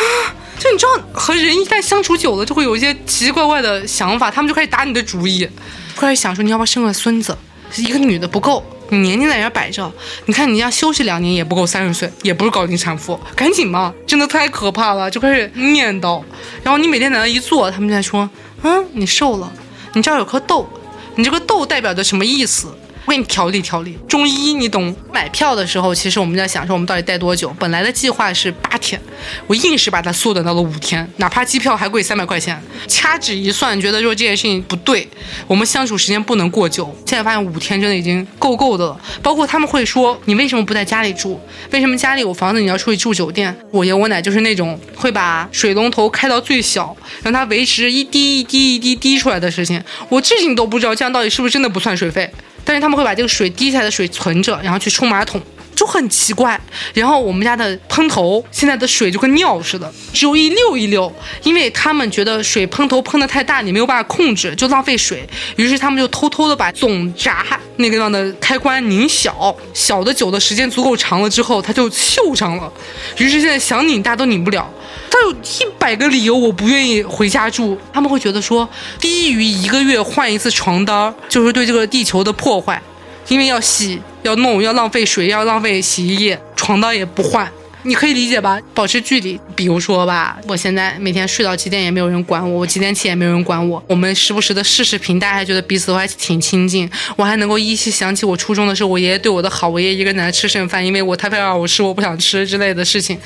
[0.59, 5.47] 就你知道，和人一旦相处久了，就会有一些奇奇怪怪的想法，他们就开始打你的主意，
[5.95, 7.37] 开始想说你要不要生个孙子？
[7.77, 9.91] 一个女的不够，你年纪在这摆着，
[10.25, 16.23] 你看你要休息两年也不够三十岁，也不是高龄产妇，赶紧吧，真的太可怕了，就开始念叨。
[16.63, 18.29] 然后你每天在那一坐，他们就在说，
[18.63, 19.51] 嗯，你瘦了，
[19.93, 20.67] 你这儿有颗痘，
[21.15, 22.73] 你这个痘代表的什么意思？
[23.07, 24.93] 我给你调理调理，中医你懂。
[25.13, 27.55] 买票的时候，其实我们在想说我们到底待多久。
[27.57, 29.01] 本来的计划是八天，
[29.47, 32.61] 我硬是把它缩短到了五天，哪怕机票还贵三百块钱。
[32.85, 35.07] 掐指一算，觉得说这件事情不对，
[35.47, 36.93] 我们相处时间不能过久。
[37.05, 38.99] 现在发现五天真的已经够够的了。
[39.23, 41.39] 包括他们会说，你为什么不在家里住？
[41.71, 43.57] 为什么家里有房子你要出去住酒店？
[43.71, 46.93] 我爷我奶就是那种会把水龙头开到最小，
[47.23, 49.81] 让它维持一滴一滴一滴滴出来的事情。
[50.09, 52.29] 我至今都不知道这样到底是不是真的不算水费。
[52.67, 55.41] 但是他们会把这个水滴下来的水存着，然后去冲马桶，
[55.77, 56.59] 就很奇怪。
[56.93, 61.09] 然后我们家的喷头现在的水就跟尿似的，只有一溜一溜，
[61.43, 65.25] 因为他们觉得水喷头喷的太大，你没有办法控制，就浪费水。
[65.55, 72.73] 于是他们就偷偷的把总闸那个样的开关拧小，小的久的时间足够长了之后，它就锈上了。
[73.17, 74.67] 于是现在想拧大都拧不了。
[75.09, 77.77] 他有一百个理由，我不愿意回家住。
[77.93, 78.67] 他们会觉得说，
[78.99, 82.81] 低于一个月换一次床单，就是对这个地球的破坏，
[83.27, 87.49] 因为要洗、要弄、要浪费水、要浪费洗衣液，床单也不换。
[87.83, 88.59] 你可以理解吧？
[88.73, 93.81] 保持距离，比如说吧，我现在每天睡到几点也没有人管我，我几点起也没有人管我。
[93.87, 96.89] 我们时不时的视视频，大家觉得彼此都还挺亲近。
[97.15, 103.17] 我还能够依稀想起我初中的时候，我爷爷对我的好，我爷爷一个人在吃剩饭，因为我他非要让我吃，我不想吃之类的事情。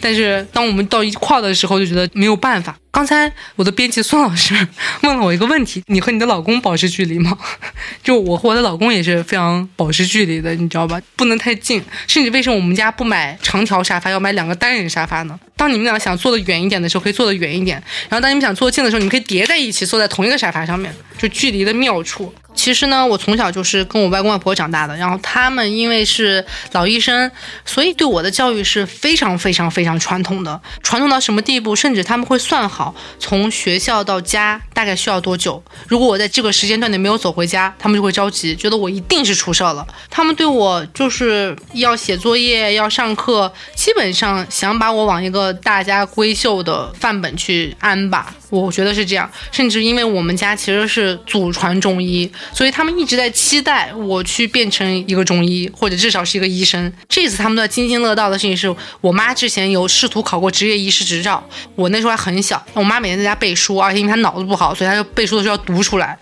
[0.00, 2.76] 但是当我们到一块的时候，就觉得没有办法。
[2.90, 4.54] 刚才我的编辑孙老师
[5.02, 7.36] 问了我一个问题：你和你的老公保持距离吗？
[8.02, 11.00] 就我和我的老公也是非常保持距离的，你知道吧？
[11.14, 11.82] 不能太近。
[12.06, 15.38] 甚至为什么我们家不买长条沙发，要买两个单人沙发呢？
[15.54, 22.32] 当你们俩想坐得远一点的时候，可以坐得远一点；然后当你们想坐近的时候，你们可以叠在一起，坐在同一个沙发上面，就距离的妙处。
[22.58, 27.30] 其实呢，我从小就是跟我外公外婆长大的，然后他们因为是老医生，
[27.64, 31.76] 所以对我的教育是非常非常非常传统的，传统到什么地步？
[31.76, 35.62] 甚至他们会算好从学校到家大概需要多久。
[35.86, 39.86] 如果我在这个时间段内没有走回家，他们就会着急，觉得我一定是出事了。
[40.10, 48.34] 他们对我就是要写作业、要上课，基本上想把我往一个大家闺秀的范本去安吧。
[48.50, 56.92] 我觉得是这样，甚至因为我们家其实是祖传中医，所以他们一直在期待我去变成一个中医，或者至少是一个医生。
[57.08, 61.42] 这次他们都在津津乐道的事情是我妈之前有试图考过职业医师执照，
[61.74, 66.18] 我那时候还很小，我妈每天在家背书，而且因为她脑子不好，所以她就背书的时候要读出来。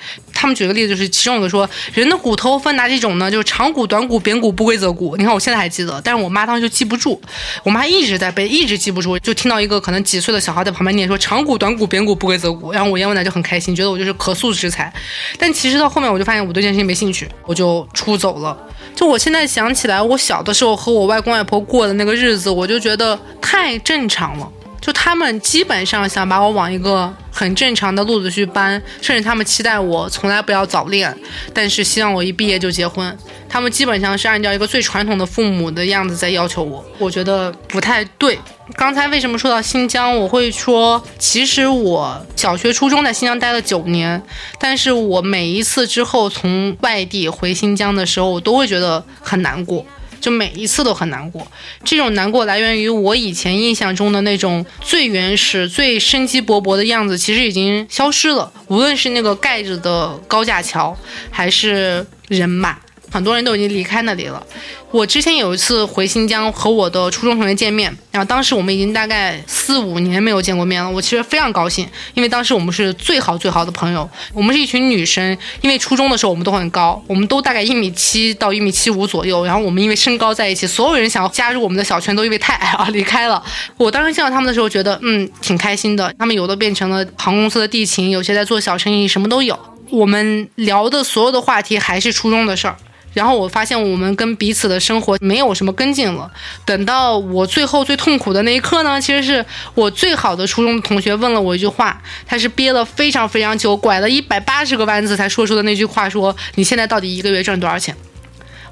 [0.47, 3.29] 他们举个例子，就是其中有个说，人的骨头分哪几种呢？
[3.29, 5.17] 就是长骨、短骨、扁骨、不规则骨。
[5.17, 7.21] 你看我现在还记得，但是我妈当时就记不住，
[7.65, 14.93] 我妈一直在背，一直记不住，就听到一个可能几岁的小孩在旁边念说长骨、短骨、扁骨、不规则骨，然后我燕文奶就很开心，觉得我就是可塑之才。
[15.37, 18.57] 但其实到后面我就发现我对这件事情没兴趣，我就出走了。
[18.95, 24.49] 就我现在想起来，我小的时候和我外公外婆过的那个日子，我就觉得太正常了。
[24.87, 31.13] 就他们基本上想把我往一个很正常的路子去搬，甚至他们期待我从来不要早恋，
[31.53, 33.19] 但是希望我一毕业就结婚。
[33.49, 38.39] 他们基本上是按照一个最传统的父母的样子在要求我，我觉得不太对。
[38.77, 44.23] 刚才为什么说到新疆，我会说，其实我小学、初中在新疆待了九年，
[44.61, 49.85] 但是我每一次之后从外地回新疆的时候，我都会觉得很难过。
[50.21, 51.47] 就每一次都很难过，
[51.85, 58.53] 这种难过来源于我以前印象中的那种最原始、最生机勃勃的样子，其实已经消失了。
[58.69, 60.97] 无论是那个盖着的高架桥，
[61.31, 62.79] 还是人马。
[63.11, 64.45] 很多人都已经离开那里了。
[64.93, 70.89] 我之前有一次回新疆和我的初中同学见面，然后当时我们已经大概四五年没有见过面了。
[70.89, 74.09] 我其实非常高兴，因为当时我们是最好最好的朋友。
[74.33, 79.45] 我们是一群女生，因为初中的时候我们都很高，我们都大概一米七到一米七五左右。
[79.45, 83.43] 然后我们因为身高在一起，所有人想要加入我们的小圈都因为太矮而离开了。
[83.77, 86.15] 我当时见到他们的时候，觉得嗯挺开心的。
[86.19, 89.59] 他们有的变成了航空公司的地勤，有些在做小生意，什么都有。
[89.91, 92.77] 我们聊的所有的话题还是初中的事儿。
[93.17, 96.31] 然后我发现我们跟彼此的生活没有什么跟进了。
[96.67, 99.43] 等到我最后最痛苦的那一刻呢，其实是
[99.75, 107.97] 我最好的初中同学问了我一句话，他是憋了非常非常久，拐了一百八十个弯子才说出的那句话，说你现在到底一个月挣多少钱？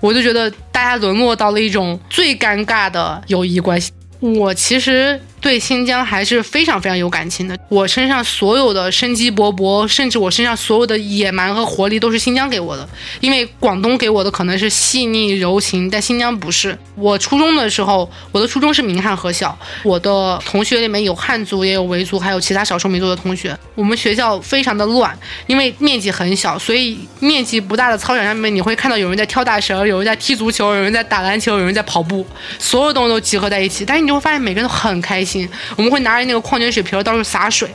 [0.01, 3.91] 我就觉得大家沦落到了一种最尴尬的友谊关系。
[4.21, 5.19] 我其实。
[5.45, 7.55] 对新疆还是非常非常有感情的。
[7.69, 12.89] 我身上所有的生机勃勃，甚至我身上所有的野蛮和活力，都是新疆给我的。
[13.21, 16.77] 因为广东给我的可能是细腻柔情，但新疆不是。
[16.95, 23.55] 我初中的时候，我的初中是民汉合校，我的同学里面有汉族，也有维族，还有其他少数民族的同学。
[23.75, 25.15] 我们学校非常的乱，
[25.47, 32.27] 因为面积很小，所以面积不大的操场上面，你会看到有人在跳大绳，有人在踢足球，有人在打篮球，有人在跑步，
[32.59, 33.85] 所有东西都集合在一起。
[33.85, 35.34] 但是你就会发现，每个人都很开心。
[35.77, 37.69] 我们会拿着那个矿泉水瓶到处洒水，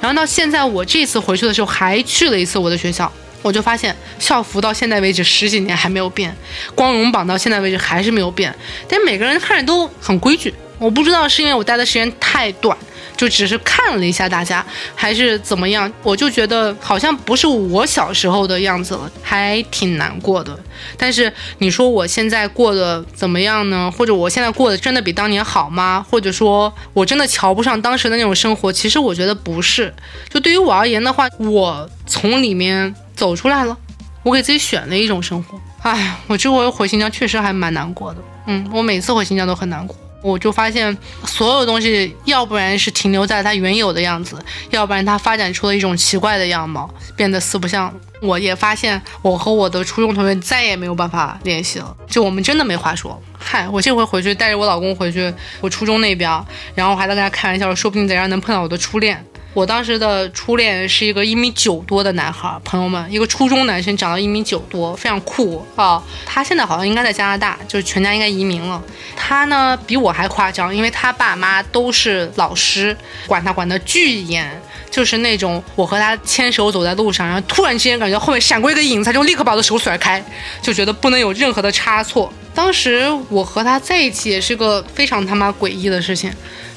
[0.00, 3.10] 然后到现在我这次回去的时候还去了一次我的学校，
[3.42, 6.34] 我就发现校服到现在为止十几年还没有变，
[6.74, 8.54] 光荣榜到现在为止还是没有变，
[8.88, 10.52] 但每个人看着都很规矩。
[10.78, 12.76] 我不知道是因为我待的时间太短。
[13.16, 15.90] 就只是看了一下大家，还是怎么样？
[16.02, 20.58] 我就觉得好像不是我小时候的样子了，还挺难过的。
[20.96, 23.90] 但是你说我现在过得怎么样呢？
[23.96, 26.04] 或者我现在过得真的比当年好吗？
[26.10, 28.72] 或者说我真的瞧不上当时的那种生活？
[28.72, 29.94] 其实我觉得不是。
[30.28, 33.76] 就对于我而言的话，我从里面走出来了，
[34.22, 35.60] 我给自己选了一种生活。
[35.82, 38.20] 哎，我这回回新疆确实还蛮难过的。
[38.46, 39.96] 嗯，我每次回新疆都很难过。
[40.24, 47.92] 我就发现，所有东西要不然是停留在它原有的样子，要不然它发展出了一种奇怪的样貌，变得四不像。
[48.22, 53.20] 我也发现，我和我的初中同学再也没有办法联系了，就我们真的没话说。
[53.38, 56.42] 嗨，我这回回去带着我老公回去，我初中那边，
[56.74, 59.22] 然后还在跟他开玩笑，说不定在这能碰到我的初恋。
[59.54, 66.02] 我当时的初恋是一个一米九多的男孩，朋友们，一个初中男生长到一米九多，非常酷啊！
[66.26, 68.82] 他现在好像应该在加拿大，就是全家应该移民了。
[69.14, 72.96] 他呢比我还夸张，因为他爸妈都是老师，
[73.28, 80.20] 管他管得巨严，就是那种我和他牵手走在路上，然后突然之间感觉后面闪过一个影子，他就立刻把我的手甩开，
[80.60, 82.32] 就觉得不能有任何的差错。
[82.52, 86.32] 当时我和他在一起也是个非常他妈诡异的事情。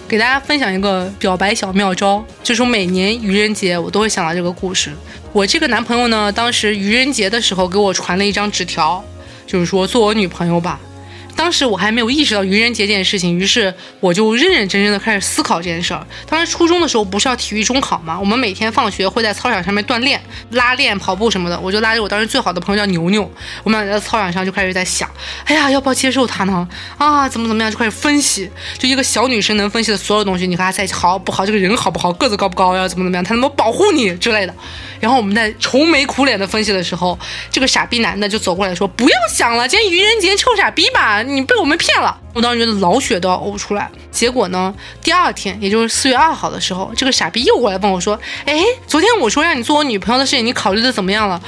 [0.08, 4.90] 给大家分享一个表白小妙招，就是每年愚人节我都会想到这个故事。
[5.34, 9.04] 我这个男朋友呢，当时愚人节的时候给我传了一张纸条，
[9.46, 10.80] 就是说做我女朋友吧。
[11.38, 16.06] 当时我还没有意识到愚人节这件事情，于是我就认认真真的开始思考这件事儿。
[16.28, 18.20] 当时初中的时候不是要体育中考吗？
[18.20, 20.20] 我们每天放学会在操场上面锻炼、
[20.50, 21.58] 拉练、跑步什么的。
[21.60, 23.32] 我就拉着我当时最好的朋友叫牛牛，
[23.64, 25.10] 我们俩在操场上就开始在想，
[25.46, 26.68] 哎呀，要不要接受他呢？
[26.98, 28.50] 啊，怎么怎么样，就开始分析。
[28.80, 31.46] 就一个小女生能分析的所有东西，你和他在一起好不好？
[31.46, 32.12] 这个人好不好？
[32.14, 32.76] 个子高不高？
[32.76, 33.24] 要怎么怎么样？
[33.24, 34.54] 他能不能保护你之类的？
[35.00, 37.18] 然后我们在愁眉苦脸的分析的时候，
[37.52, 43.90] 这个傻逼男的就走过来说：“不要想了，今天愚人节，臭傻逼吧。”你被我们骗了，我当时觉得老血都要呕出来。
[44.10, 51.40] 结果呢，第二天，也就是四月二号的时候，这个傻逼又过来问我说：“哎，昨天我说让你做我女朋友的事情，你考虑的怎么样了？”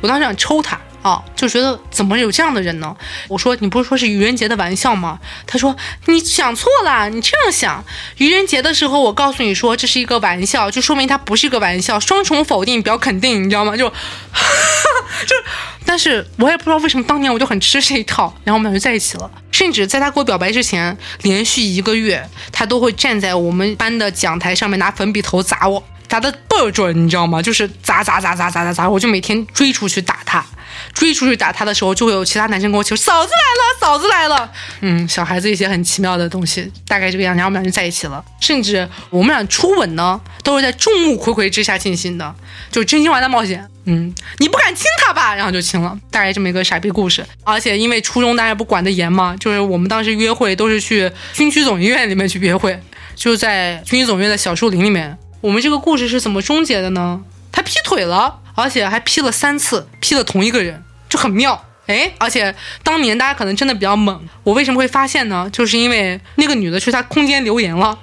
[0.00, 0.80] 我当时想抽他。
[1.06, 2.96] 啊，就觉得怎么有这样的人呢？
[3.28, 5.20] 我说你不是说是愚人节的玩笑吗？
[5.46, 7.84] 他说你想错了，你这样想，
[8.16, 13.76] 愚人节的时候我告诉你说这是一个玩笑，就说明它不是一个玩笑，双重否定表肯定，你知道吗？
[13.76, 13.88] 就
[15.24, 15.36] 就，
[15.84, 19.30] 但是我也不知道为什么当年我就很吃这一套，然后我们俩就在一起了。
[19.52, 27.40] 甚至在他给我表白之前，连续一个月，他都会站在我们班的讲台上面拿粉笔头砸我，砸的倍儿准，你知道吗？
[27.42, 30.44] 就是砸砸砸砸砸砸砸，我就每天追出去打他。
[30.92, 34.52] 追出去打他的时候，就会有其他男生跟我求嫂子来了，嫂子来了。
[34.80, 38.22] 嗯，小孩子一些很奇妙的东西，大概这个样，然后我们俩就在一起了。
[38.40, 42.34] 甚至我们俩初吻呢，都是在众目睽睽之下进行的，
[42.70, 43.66] 就真心话大冒险。
[43.84, 45.34] 嗯，你不敢亲他吧？
[45.34, 47.24] 然后就亲了，大概这么一个傻逼故事。
[47.44, 52.78] 而且因为初中大家不管得严嘛，就是我们当时约会都是去军区总医院里面去约会，
[53.14, 55.16] 就在军区总医院的小树林里面。
[55.46, 57.22] 我们这个故事是怎么终结的呢？
[57.52, 58.40] 他劈腿了。
[58.56, 62.10] 而且还劈了三次，劈了同一个人，就很妙哎！
[62.16, 65.46] 而且当年大家可能真的比较猛，我为什么会发现呢？
[65.52, 67.98] 就是因为那个女的去他空间留言了，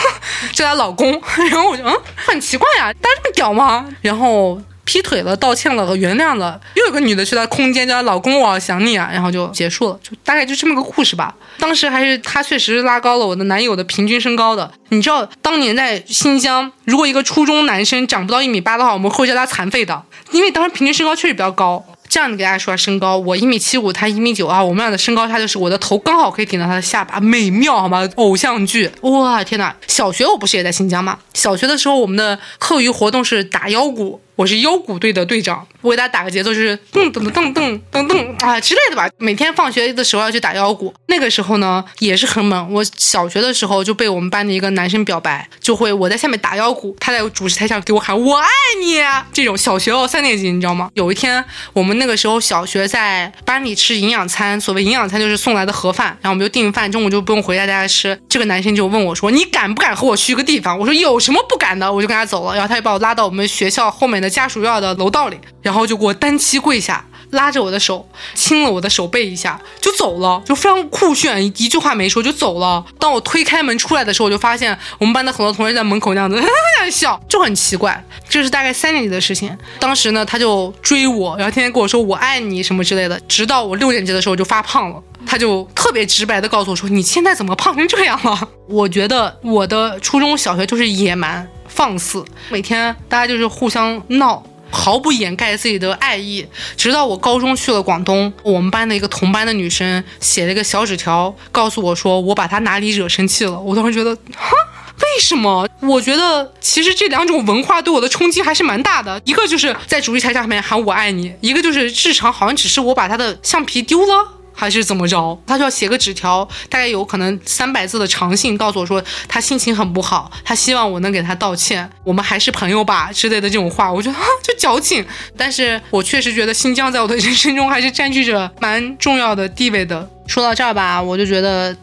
[0.50, 1.12] 是她老公，
[1.50, 3.86] 然后我就嗯，很奇怪呀，大家这么屌吗？
[4.00, 4.60] 然后。
[4.88, 11.34] 劈腿了，道歉了原谅了，又有个女的去她空间叫她老公，我好想你啊，然后就结束了，就大概就这么个故事吧。
[11.58, 14.72] 当时还是他确实拉高了我的男友的平均身高的。
[14.88, 21.84] 你知道当年在新疆，如果一个初中男生长不到一米八的话，我们会叫他残废的，因为当时平均身高确实比较高。
[22.08, 28.08] 这样子给大家说下身高，我一米七五，他一米九啊，我们俩的身高差就是我的头刚好可以顶到他的下巴，美妙好吗？
[28.14, 29.76] 偶像剧，哇天哪！
[29.86, 31.18] 小学我不是也在新疆吗？
[31.34, 34.22] 小学的时候我们的课余活动是打腰鼓。
[34.38, 39.08] 我是腰鼓队的队长，我给大家打个节奏，就是噔噔噔噔噔噔啊之类的吧。
[39.18, 42.72] 每天放学的时候要去打腰鼓，那个时候呢也是很猛。
[42.72, 48.46] 我小学的时候就被我们班的一个男生表白，就会我在下面打腰鼓，他在主持台上给我喊我爱
[48.80, 49.00] 你
[49.32, 49.58] 这种。
[49.58, 50.88] 小学哦三年级，你知道吗？
[50.94, 58.16] 有一天我们那个时候小学在班里吃营养餐，所谓营养餐就是送来的盒饭，然后我们就订饭，中午就不用回家在家吃。
[58.28, 64.27] 这个男生就问我说：“你敢不敢和我去一个地方？”我说：“有什么不敢的？”我就跟他走了，然后他就把我拉到我们学校后面的。
[64.28, 72.84] 家属院的楼道里，然后就给我单膝跪下，拉着我的手，亲了我的手背一下，就走了，就非常酷炫，一句话没说就走了。
[72.98, 78.02] 当我推开门出来的时候，我就发现我们班的很多同学在门口那样子哈哈笑，就很奇怪。
[78.28, 79.56] 这是大概三年级的事情。
[79.78, 83.18] 当时呢，他就追我，然后天天跟我说我爱你什么之类的。
[83.28, 91.48] 直到我六年级的时候就发胖了，他就特别直白的告诉我说：“你现在怎么胖成这样了？”我觉得我的初中小学就是野蛮。
[91.78, 96.44] 放肆，每天大家就是互相闹，毫不掩盖自己的爱意。
[96.76, 103.60] 直到我高中去了广东，我们班的一个同班的女生写了一个小纸条，告诉我说我把她哪里惹生气了。
[103.60, 104.50] 我当时觉得，哈，
[104.96, 105.68] 为什么？
[105.80, 109.22] 我觉得其实这两种文化对我的冲击还是蛮大的。
[109.24, 114.32] 一个就是在主席台上面喊我爱你，一个就是日常好像只是我把他的橡皮丢了。
[114.58, 115.40] 还是怎么着？
[115.46, 123.92] 他就要写个纸条，大概有可能三百字的长信，告诉我说他心情很不好，他希望我能给他道歉，我们还是朋友吧之类的这种话。
[123.92, 125.06] 我觉得啊，就矫情。
[125.36, 130.10] 但是我确实觉得新疆在我的人生中还是占据着蛮重要的地位的。
[130.26, 131.76] 说到这儿吧，我就觉得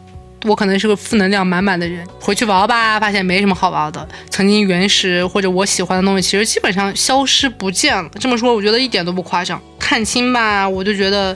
[0.44, 2.06] 我可能是个负能量满满的人。
[2.20, 4.06] 回去玩吧，发现没什么好玩的。
[4.28, 8.10] 曾经原始或者我喜欢的东西，其实基本上消失不见了。
[8.20, 9.58] 这么说，我觉得一点都不夸张。
[9.78, 11.34] 看清吧，我就觉得。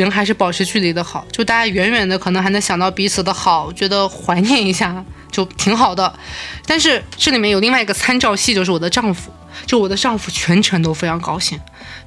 [0.00, 6.12] 人还是保持距离的好，就大家远远的可能还能想到彼此的好，觉得怀念一下就挺好的。
[6.66, 9.30] 但是这里面有另外一个参照系，就是我的丈夫，
[9.66, 11.60] 就我的丈夫全程都非常高兴，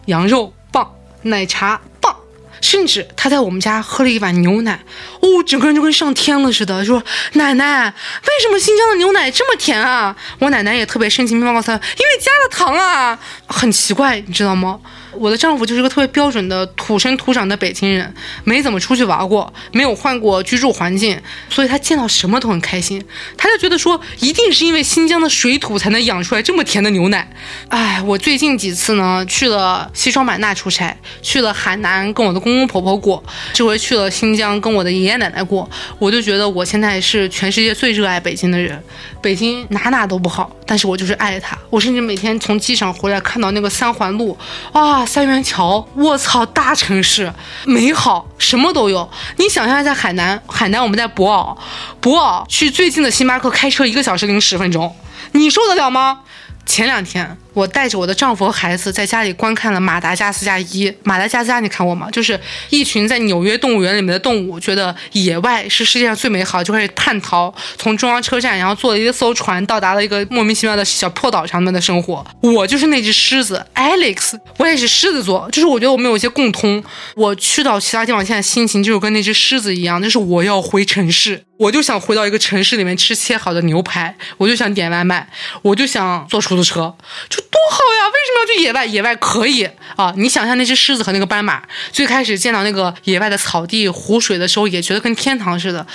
[0.05, 0.91] 羊肉棒，
[1.23, 2.15] 奶茶棒，
[2.61, 4.79] 甚至他在我们家喝了一碗牛奶，
[5.21, 10.15] 哦，整个人就跟上天了似的，就说奶奶，为什么新疆的牛奶这么甜啊？
[10.39, 13.17] 我奶奶也特别深情地告诉他，因为加了糖啊，
[13.47, 14.79] 很奇怪，你知道吗？
[15.11, 23.03] 我的丈夫就是个特别标准的土生土长的北京人，没怎么出去玩过，没有换过居住环境，所以他见到什么都很开心。
[23.37, 27.29] 他就觉得说，一定是因为新疆的水土才能养出来这么甜的牛奶。
[27.69, 38.81] 哎，我最近几次呢，去了西双版纳出差，去了海南跟我的公公婆婆过，这回去了新疆跟我的爷爷奶奶过，我就觉得我现在是全世界最热爱北京的人。
[39.21, 41.57] 北京哪哪都不好，但是我就是爱它。
[41.69, 44.37] 我甚至每天从机场回来，看到那个三环路，
[44.71, 47.33] 啊，三元桥，我操，大城市，
[47.65, 49.09] 美好，什么都有。
[49.37, 51.57] 你想象一下海南，海南我们在博鳌，
[51.99, 54.95] 博鳌去最近的星巴克开车一个小时零十分钟，
[55.33, 56.21] 你受得了吗？
[56.65, 57.37] 前两天。
[57.59, 60.89] 我带着我的丈夫和孩子在家里观看了《马达加斯加一》。
[61.03, 62.09] 马达加斯加，你看过吗？
[62.09, 62.39] 就是
[62.69, 72.25] 一群在纽约动物园里面的动物，觉得野外是世界上最美好，就开始叛逃，从中央车站，然后坐了一艘船，到达了一个莫名其妙的小破岛上面的生活。
[72.39, 76.81] 我就是那只狮子，Alex，我也是狮子座，就是我觉得我们有一些共通。
[77.17, 85.27] 我去到其他地方，现在心情就是跟那只狮子一样，就是我要回城市，我就想回到一个城市里面吃切好的牛排，我就想点外卖，
[85.61, 86.95] 我就想坐出租车，
[87.27, 87.43] 就。
[87.51, 88.07] 多好呀！
[88.07, 88.85] 为什么要去野外？
[88.85, 90.13] 野外可以啊！
[90.15, 95.85] 你想象那只狮子和那个斑马，最开始见到那个野外的草地、湖水的时候，也觉得跟天堂似的。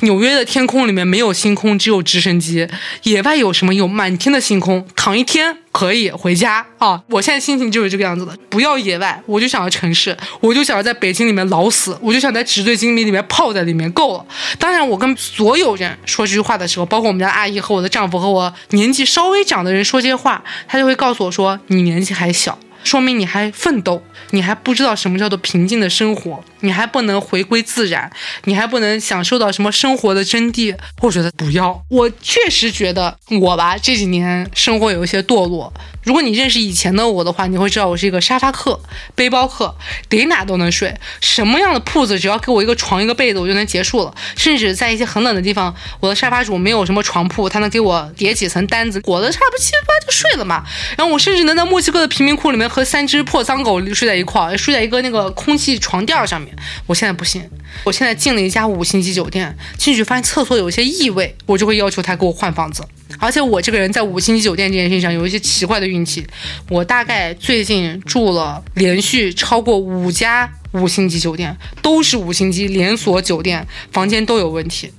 [0.00, 2.68] 纽约的天空里面没有星空，只有直升机。
[3.04, 3.74] 野外有什么？
[3.74, 5.58] 有满天的星空，躺一天。
[5.74, 7.02] 可以回家啊！
[7.08, 8.32] 我现在心情就是这个样子的。
[8.48, 14.24] 不要野外，我就想要城市，我就想要在北京里面老死，我就想在纸醉金迷里面泡在里面够了。
[14.56, 24.00] 当然，我跟所有人说这句话的时候，包括我们家阿姨和我的丈夫和我年纪稍微长的人说这些话，他就会告诉我说：“你年纪还小。”说明你还奋斗，
[24.30, 28.10] 你还不知道什么叫做平静的生活，你还不能回归自然，
[28.44, 30.74] 你还不能享受到什么生活的真谛。
[31.02, 35.70] 我觉得不要，我确实觉得我吧这几年生活有一些堕落。
[36.02, 38.78] 如果你认识以前的我的话，你会知道我是一个沙发客、
[39.14, 39.74] 背包客，
[40.08, 44.14] 得哪都能睡，什么样的铺子只要给我一个床一个被子，我就能结束了。
[44.36, 50.64] 甚至在一些很冷的地方，我的沙发主没有什么床铺，他能给我叠几层单子，裹得差不七八就睡了嘛。
[50.96, 56.53] 然后我甚至能在墨西哥的贫民窟里面和三只破脏狗睡在一块儿，睡在一个那个空气床垫上面。
[56.86, 57.42] 我现在不信，
[57.84, 62.84] 我现在进了一家五星级酒店，进去发现厕所有一些异味，我就会要求他给我换房子。
[63.18, 66.26] 而且我这个人在五星级酒店这件事情上有一些奇怪的运气，
[66.68, 74.90] 我大概最近住了连续超过五家五星级酒店，都是五星级连锁酒店，房间都有问题，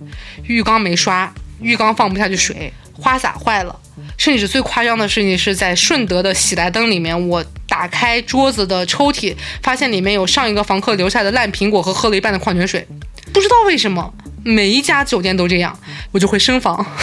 [0.43, 1.33] 浴缸没刷，
[1.65, 3.75] 浴缸放不下去水，花洒坏了，
[4.17, 12.87] 甚至最夸张的事情是在顺德的喜来登里面，我打开桌子的抽屉，发现里面有上一个房客留下的烂苹果和喝了一半的矿泉水，
[13.33, 14.13] 不知道为什么
[14.43, 15.77] 每一家酒店都这样，
[16.11, 16.85] 我就会升房。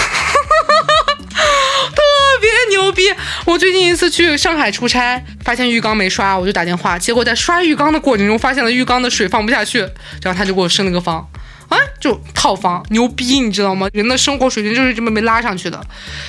[1.94, 2.00] 特
[2.40, 3.02] 别牛逼！
[3.44, 9.80] 我最近一次去上海出差，发现浴缸没刷，我就打电话，结果在刷浴缸的过程中，发现了浴缸的水放不下去，
[10.22, 11.28] 然后他就给我升了个房，
[11.72, 13.88] 啊，就套房，牛逼，你知道吗？
[13.94, 15.82] 人的生活水平就是这么被拉上去的，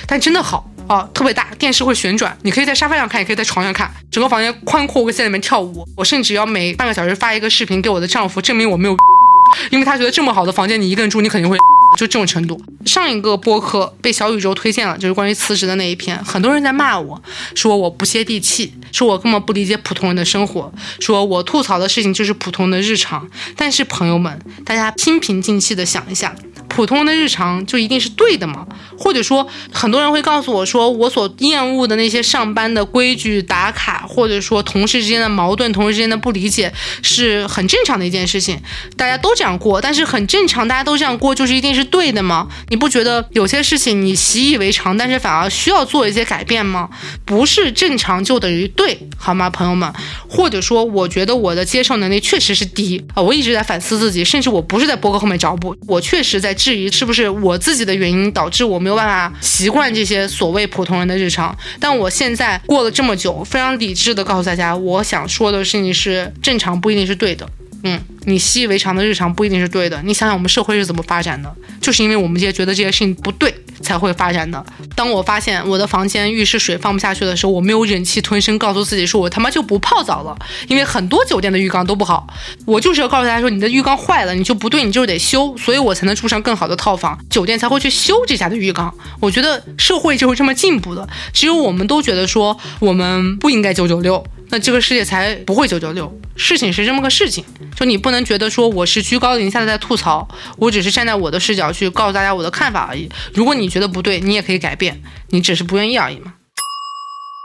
[0.06, 5.86] 但真的好啊，特别大，电视会旋转，你可以在沙发上看，也可以在床上看，整个房间宽阔，我可以在里面跳舞。
[5.96, 8.96] 我甚至要每半个小时发一个视频给我的丈夫，证明我没有，
[9.70, 11.58] 因为他觉得这么好的房间你一个人住，你肯定会。
[11.96, 12.60] 就这种程度。
[12.84, 17.22] 上一个播客被小宇宙推荐了，就是关于辞职的那一篇，很多人在骂我
[17.54, 23.28] 说我不接地气，说我根本不理解普通人的生活，说我吐槽的事情就是普通的日常。
[23.56, 26.34] 但是朋友们，大家心平静气的想一下。
[26.66, 28.66] 普通的日常就一定是对的吗？
[28.98, 38.60] 或者说，很多人会告诉我说，我所厌恶的那些上班的规矩打卡，或者说同事之间的矛盾、同事之间的不理解，是很正常的一件事情，
[38.96, 39.80] 大家都这样过。
[39.80, 42.48] 但是很正常，大家都这样过，就是一定是对的吗？
[42.70, 46.88] 你不觉得有些事情你习以为常，但是反而需要做一些改变吗？
[47.24, 49.92] 不是正常就等于对，好吗，朋友们？
[50.28, 56.52] 或者说，我觉得我的接受能力确实是低啊，我一直在反思自己，甚至我不是在博客后面找补，我确实在。
[56.64, 61.54] 质疑是不是我自己的原因导致我没有办法习惯这些所谓普通人的日常？
[61.78, 67.46] 但我现在过了这么久，非常理智的告诉大家，我想说的事情是正常不一定是对的。
[67.84, 70.02] 嗯，你习以为常的日常不一定是对的。
[70.02, 71.54] 你想想我们社会是怎么发展的？
[71.80, 73.54] 就是因为我们这些觉得这些事情不对。
[73.82, 74.64] 才会发展的。
[74.94, 80.34] 当我发现我的房间浴室水放不下去的时候，我没有忍气吞声，告诉自己说：“我他妈就不泡澡了。”
[80.68, 82.26] 因为很多酒店的浴缸都不好。
[82.64, 88.94] 我就是要告诉大家说：“你的浴缸坏了，你就不对，你就得修。”所以我才能住上更好的套房，酒店才会去修这家的浴缸。
[89.20, 91.06] 我觉得社会就是这么进步的。
[91.34, 94.24] 只有我们都觉得说我们不应该九九六。
[94.58, 97.44] 这个世界才不会九九六，事情是这么个事情，
[97.76, 100.26] 就你不能觉得说我是居高临下的在吐槽，
[100.56, 103.08] 我只是站在我的视角去告诉大家我的看法而已。
[103.32, 106.34] 如果你觉得不对，你也可以改变，你只是不愿意而已嘛。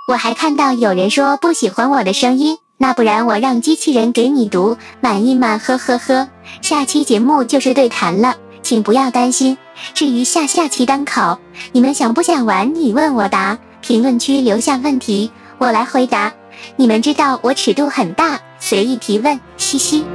[0.10, 5.58] 我还看到有人说不喜欢我的声音，那不然我让机器人给你读，满意吗？
[5.58, 6.30] 呵呵呵。
[6.62, 9.58] 下期节目就是对谈了，请不要担心。
[9.94, 11.38] 至于下下期单口，
[11.74, 12.74] 你们想不想玩？
[12.74, 15.30] 你问我答，评论区留下问题，
[15.60, 16.34] 我来回答。
[16.76, 20.06] 你们知道我尺度很大，随意提问，嘻嘻。